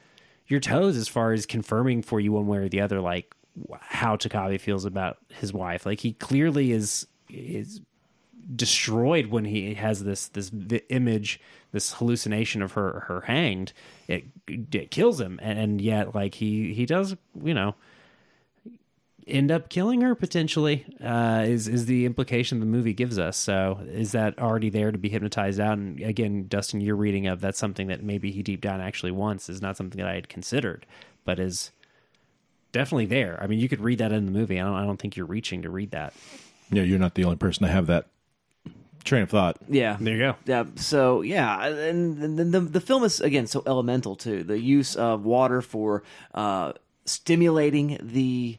[0.48, 3.34] your toes as far as confirming for you one way or the other, like
[3.80, 5.86] how Takabe feels about his wife.
[5.86, 7.82] Like he clearly is is
[8.54, 10.52] destroyed when he has this this
[10.90, 11.40] image
[11.72, 13.74] this hallucination of her her hanged
[14.08, 15.40] it it kills him.
[15.42, 17.76] And, and yet like he he does you know
[19.28, 23.36] end up killing her potentially uh is is the implication the movie gives us.
[23.38, 25.78] So is that already there to be hypnotized out?
[25.78, 29.50] And again dustin your reading of that's something that maybe he deep down actually wants
[29.50, 30.86] is not something that i had considered
[31.24, 31.72] but is
[32.72, 33.40] definitely there.
[33.42, 34.60] I mean you could read that in the movie.
[34.60, 36.14] I don't, I don't think you're reaching to read that.
[36.72, 38.08] Yeah, you're not the only person to have that
[39.06, 39.58] train of thought.
[39.70, 40.66] Yeah, there you go Yeah.
[40.76, 44.44] So yeah, and then the, the film is again so elemental too.
[44.44, 46.04] The use of water for
[46.34, 46.74] uh,
[47.06, 48.58] stimulating the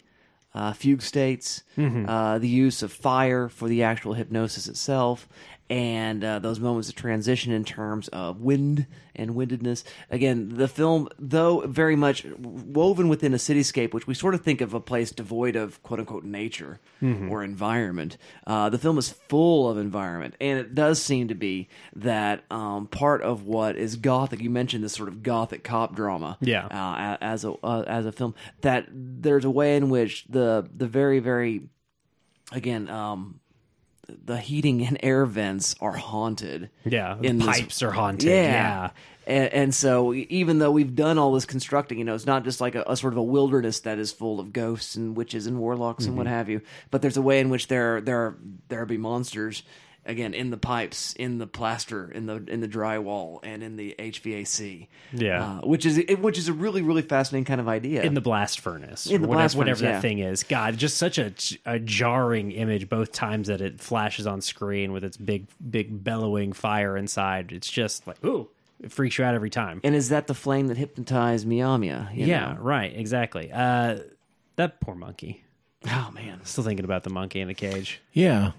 [0.55, 1.62] uh, fugue states,
[2.09, 5.28] uh, the use of fire for the actual hypnosis itself,
[5.69, 8.87] and uh, those moments of transition in terms of wind
[9.17, 9.83] and windedness.
[10.11, 14.61] Again, the film, though very much woven within a cityscape, which we sort of think
[14.61, 19.69] of a place devoid of quote unquote nature or environment, uh, the film is full
[19.71, 20.35] of environment.
[20.41, 24.85] And it does seem to be that um, part of what is gothic, you mentioned
[24.85, 26.67] this sort of gothic cop drama Yeah.
[26.67, 30.87] uh, as a uh, as a film that there's a way in which the the
[30.87, 31.62] very very
[32.53, 33.41] again, um,
[34.25, 36.71] the heating and air vents are haunted.
[36.85, 38.29] Yeah, the in this- pipes are haunted.
[38.29, 38.43] Yeah.
[38.43, 38.91] Yeah.
[39.29, 42.61] And, and so, even though we've done all this constructing, you know, it's not just
[42.61, 45.59] like a, a sort of a wilderness that is full of ghosts and witches and
[45.59, 46.19] warlocks and Mm-hmm.
[46.19, 46.61] what have you.
[46.93, 48.37] But there's a way in which there there
[48.69, 49.65] there be monsters
[50.07, 53.95] again in the pipes, in the plaster, in the in the drywall, and in the
[53.99, 54.87] HVAC.
[55.13, 55.43] Yeah.
[55.45, 58.03] uh, which is which is a really really fascinating kind of idea.
[58.03, 59.93] in the blast furnace, In the or blast whatever, furnace, whatever yeah.
[59.93, 60.43] that thing is.
[60.43, 61.33] God, just such a,
[61.65, 66.53] a jarring image both times that it flashes on screen with its big, big bellowing
[66.53, 67.53] fire inside.
[67.53, 68.49] It's just like, ooh,
[68.81, 69.81] it freaks you out every time.
[69.85, 72.11] and is that the flame that hypnotized Miyamiya?
[72.15, 72.61] yeah, know?
[72.61, 73.51] right, exactly.
[73.53, 73.99] Uh,
[74.57, 75.43] that poor monkey.
[75.89, 76.41] Oh man.
[76.45, 78.01] Still thinking about the monkey in the cage.
[78.13, 78.53] Yeah.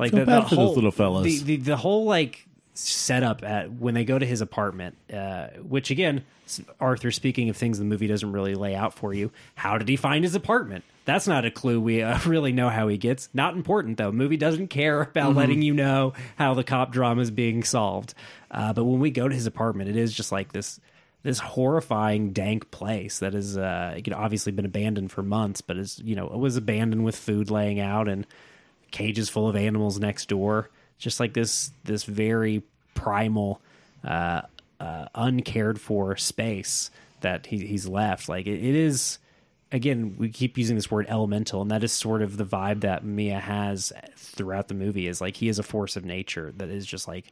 [0.00, 1.24] Like Feel the, bad the for whole those little fellas.
[1.24, 5.90] The, the the whole like setup at when they go to his apartment, uh, which
[5.90, 6.24] again,
[6.80, 9.30] Arthur speaking of things the movie doesn't really lay out for you.
[9.54, 10.84] How did he find his apartment?
[11.04, 13.28] That's not a clue we uh, really know how he gets.
[13.34, 14.10] Not important though.
[14.10, 18.14] Movie doesn't care about letting you know how the cop drama is being solved.
[18.50, 20.80] Uh, but when we go to his apartment, it is just like this
[21.22, 25.76] this horrifying dank place that has uh, you know, obviously been abandoned for months, but
[25.76, 28.26] is you know it was abandoned with food laying out and
[28.90, 30.70] cages full of animals next door.
[30.98, 32.62] Just like this this very
[32.94, 33.60] primal,
[34.04, 34.42] uh,
[34.78, 38.28] uh, uncared for space that he, he's left.
[38.28, 39.18] Like it, it is.
[39.72, 43.04] Again, we keep using this word elemental, and that is sort of the vibe that
[43.04, 45.06] Mia has throughout the movie.
[45.06, 47.26] Is like he is a force of nature that is just like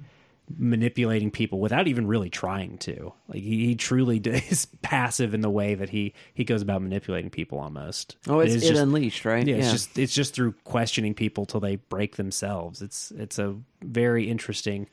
[0.56, 3.12] manipulating people without even really trying to.
[3.28, 7.30] Like he, he truly is passive in the way that he he goes about manipulating
[7.30, 7.58] people.
[7.58, 8.16] Almost.
[8.26, 9.46] Oh, it's is it just- unleashed, right?
[9.46, 12.82] yeah, it's just it's just through questioning people till they break themselves.
[12.82, 14.88] It's it's a very interesting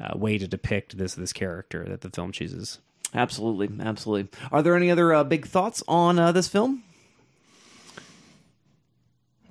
[0.00, 2.78] uh, way to depict this this character that the film chooses.
[3.12, 4.30] Absolutely, absolutely.
[4.52, 6.84] Are there any other uh, big thoughts on uh, this film?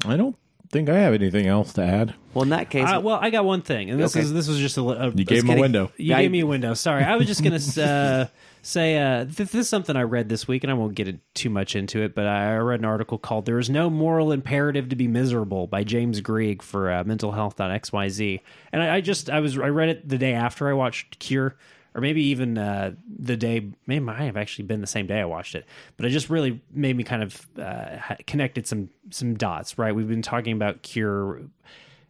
[0.06, 0.38] I don't
[0.72, 2.14] think I have anything else to add.
[2.34, 4.24] Well, in that case, Uh, well, I got one thing, and this Okay.
[4.24, 4.82] is this was just a.
[4.84, 5.92] a You gave him a window.
[5.98, 6.74] You Yeah, gave I- me a window.
[6.76, 7.56] Sorry, I was just gonna
[7.88, 8.26] uh,
[8.62, 11.20] say uh, th- this is something I read this week, and I won't get it
[11.34, 12.14] too much into it.
[12.14, 15.84] But I read an article called "There is no moral imperative to be miserable" by
[15.84, 18.40] James Grieg for uh, mentalhealth.xyz,
[18.72, 21.56] and I, I just I was I read it the day after I watched Cure.
[22.00, 25.26] Or maybe even uh, the day, maybe might have actually been the same day I
[25.26, 25.66] watched it.
[25.98, 29.78] But it just really made me kind of uh, connected some some dots.
[29.78, 31.42] Right, we've been talking about Cure,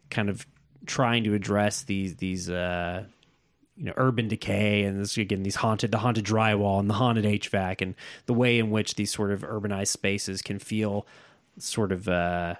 [0.08, 0.46] kind of
[0.86, 3.02] trying to address these these uh
[3.76, 7.24] you know urban decay and this again these haunted the haunted drywall and the haunted
[7.24, 11.04] HVAC and the way in which these sort of urbanized spaces can feel
[11.58, 12.54] sort of uh,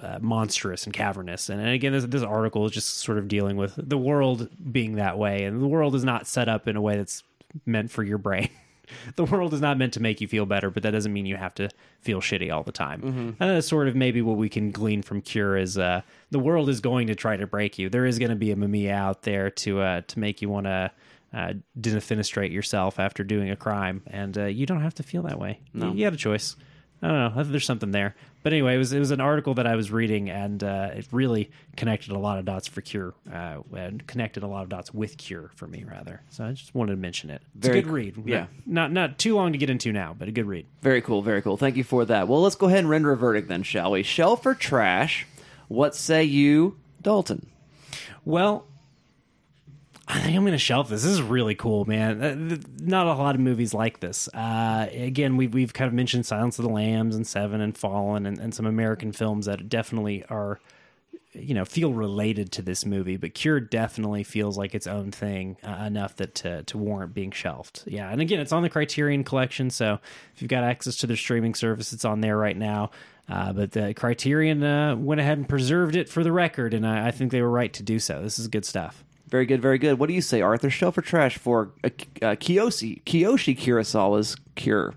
[0.00, 1.48] uh, monstrous and cavernous.
[1.48, 4.96] And, and again, this, this article is just sort of dealing with the world being
[4.96, 7.22] that way, and the world is not set up in a way that's
[7.64, 8.50] meant for your brain.
[9.16, 11.36] the world is not meant to make you feel better, but that doesn't mean you
[11.36, 11.68] have to
[12.00, 13.00] feel shitty all the time.
[13.40, 16.68] And that's sort of maybe what we can glean from Cure is uh, the world
[16.68, 17.88] is going to try to break you.
[17.88, 20.66] There is going to be a Mamiya out there to uh, to make you want
[20.66, 20.90] to
[21.34, 25.38] uh, defenestrate yourself after doing a crime, and uh, you don't have to feel that
[25.38, 25.60] way.
[25.74, 25.88] No.
[25.90, 26.56] You, you had a choice.
[27.06, 27.42] I don't know.
[27.44, 28.16] There's something there.
[28.42, 31.06] But anyway, it was it was an article that I was reading, and uh, it
[31.12, 34.92] really connected a lot of dots for Cure, uh, and connected a lot of dots
[34.92, 36.20] with Cure for me, rather.
[36.30, 37.42] So I just wanted to mention it.
[37.58, 38.22] It's Very a good read.
[38.24, 38.46] Yeah.
[38.66, 40.66] not not too long to get into now, but a good read.
[40.82, 41.56] very cool, very cool.
[41.56, 42.26] Thank you for that.
[42.26, 44.02] Well, let's go ahead and render a verdict then, shall we?
[44.02, 45.26] Shelf or trash?
[45.68, 47.46] What say you, Dalton?
[48.24, 48.66] Well,
[50.08, 51.02] I think I'm going to shelf this.
[51.02, 52.22] This is really cool, man.
[52.22, 54.28] Uh, Not a lot of movies like this.
[54.28, 58.24] Uh, again, we've we've kind of mentioned Silence of the Lambs and Seven and Fallen
[58.24, 60.60] and, and some American films that definitely are,
[61.32, 63.16] you know, feel related to this movie.
[63.16, 67.32] But Cure definitely feels like its own thing uh, enough that to to warrant being
[67.32, 67.82] shelved.
[67.86, 69.98] Yeah, and again, it's on the Criterion Collection, so
[70.34, 72.90] if you've got access to their streaming service, it's on there right now.
[73.28, 77.08] Uh, but the Criterion uh, went ahead and preserved it for the record, and I,
[77.08, 78.22] I think they were right to do so.
[78.22, 79.02] This is good stuff.
[79.28, 79.98] Very good, very good.
[79.98, 80.70] What do you say, Arthur?
[80.70, 81.88] Shelf or trash for uh,
[82.22, 84.94] uh, Kiyoshi Kiyoshi Kurosawa's Cure?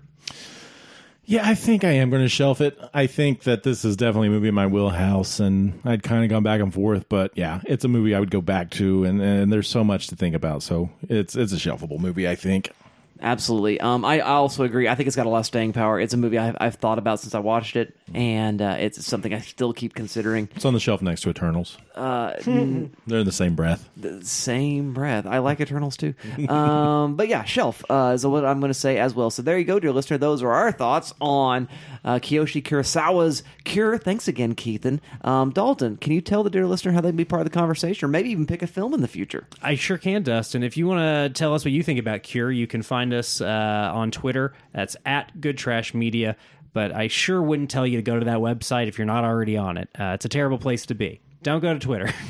[1.24, 2.76] Yeah, I think I am going to shelf it.
[2.92, 6.30] I think that this is definitely a movie in my wheelhouse, and I'd kind of
[6.30, 7.08] gone back and forth.
[7.08, 10.08] But yeah, it's a movie I would go back to, and, and there's so much
[10.08, 10.64] to think about.
[10.64, 12.72] So it's it's a shelfable movie, I think.
[13.20, 13.80] Absolutely.
[13.80, 14.88] Um, I, I also agree.
[14.88, 16.00] I think it's got a lot of staying power.
[16.00, 19.32] It's a movie I've, I've thought about since I watched it, and uh, it's something
[19.34, 20.48] I still keep considering.
[20.56, 21.76] It's on the shelf next to Eternals.
[21.94, 23.88] Uh, They're in the same breath.
[23.96, 25.26] the same breath.
[25.26, 26.14] I like Eternals too.
[26.48, 29.30] Um, but yeah, shelf uh, is what I'm going to say as well.
[29.30, 30.18] So there you go, dear listener.
[30.18, 31.68] Those are our thoughts on
[32.04, 33.98] uh, Kiyoshi Kurosawa's Cure.
[33.98, 35.00] Thanks again, Keithan.
[35.22, 37.56] Um, Dalton, can you tell the dear listener how they can be part of the
[37.58, 39.46] conversation, or maybe even pick a film in the future?
[39.62, 40.62] I sure can, Dustin.
[40.62, 41.00] If you want
[41.34, 44.52] to tell us what you think about Cure, you can find us uh, on Twitter.
[44.72, 46.36] That's at Good Trash Media.
[46.72, 49.56] but I sure wouldn't tell you to go to that website if you're not already
[49.56, 49.88] on it.
[49.98, 51.20] Uh, it's a terrible place to be.
[51.42, 52.12] Don't go to Twitter.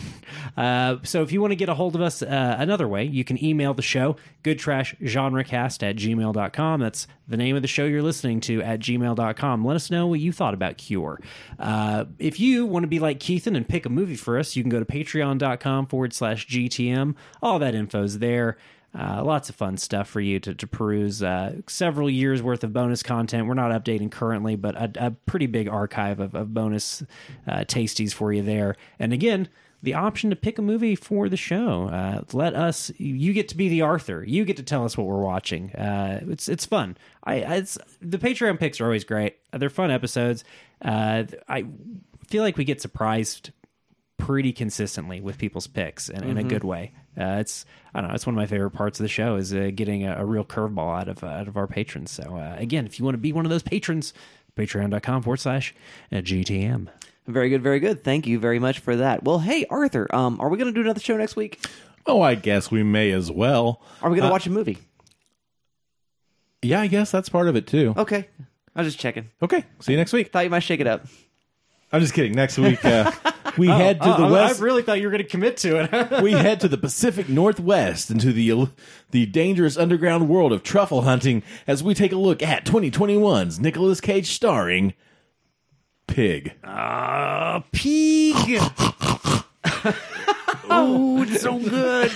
[0.56, 3.24] Uh, so if you want to get a hold of us uh, another way, you
[3.24, 6.80] can email the show, goodtrashgenrecast at gmail.com.
[6.80, 9.64] That's the name of the show you're listening to at gmail.com.
[9.64, 11.20] Let us know what you thought about Cure.
[11.58, 14.62] Uh, if you want to be like Keithan and pick a movie for us, you
[14.62, 17.14] can go to patreon.com forward slash GTM.
[17.42, 18.56] All that info's there.
[18.98, 21.22] Uh, lots of fun stuff for you to, to peruse.
[21.22, 23.46] Uh, several years worth of bonus content.
[23.46, 27.02] We're not updating currently, but a, a pretty big archive of, of bonus
[27.46, 28.76] uh, tasties for you there.
[28.98, 29.48] And again,
[29.82, 31.88] the option to pick a movie for the show.
[31.88, 32.90] Uh, let us.
[32.98, 34.24] You get to be the Arthur.
[34.26, 35.72] You get to tell us what we're watching.
[35.72, 36.96] Uh, it's it's fun.
[37.24, 39.36] I it's the Patreon picks are always great.
[39.52, 40.44] They're fun episodes.
[40.82, 41.64] Uh, I
[42.26, 43.52] feel like we get surprised
[44.20, 46.92] pretty consistently with people's picks and in a good way.
[47.18, 47.64] Uh, it's
[47.94, 48.14] I don't know.
[48.14, 50.44] It's one of my favorite parts of the show is uh, getting a, a real
[50.44, 52.10] curveball out of uh, out of our patrons.
[52.10, 54.14] So uh, again, if you want to be one of those patrons,
[54.56, 55.74] patreon.com forward slash
[56.12, 56.88] uh, GTM.
[57.26, 58.02] Very good, very good.
[58.02, 59.24] Thank you very much for that.
[59.24, 61.64] Well, hey Arthur, um, are we going to do another show next week?
[62.06, 63.82] Oh, I guess we may as well.
[64.02, 64.78] Are we going to watch a movie?
[66.62, 67.94] Yeah, I guess that's part of it too.
[67.96, 68.28] Okay,
[68.74, 69.30] I was just checking.
[69.42, 70.32] Okay, see you next week.
[70.32, 71.06] Thought you might shake it up.
[71.92, 72.32] I'm just kidding.
[72.32, 73.10] Next week uh,
[73.58, 74.60] we head to the Oh, west.
[74.60, 76.22] I really thought you were going to commit to it.
[76.22, 78.68] we head to the Pacific Northwest into the
[79.10, 84.00] the dangerous underground world of truffle hunting as we take a look at 2021's Nicolas
[84.00, 84.94] Cage starring
[86.06, 86.52] Pig.
[86.64, 88.34] Uh, pig.
[90.68, 92.10] oh, it's so good.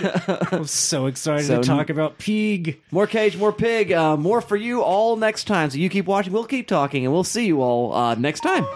[0.52, 2.80] I'm so excited So- to talk about pig.
[2.90, 5.70] More cage, more pig, uh, more for you all next time.
[5.70, 8.66] So you keep watching, we'll keep talking, and we'll see you all uh, next time.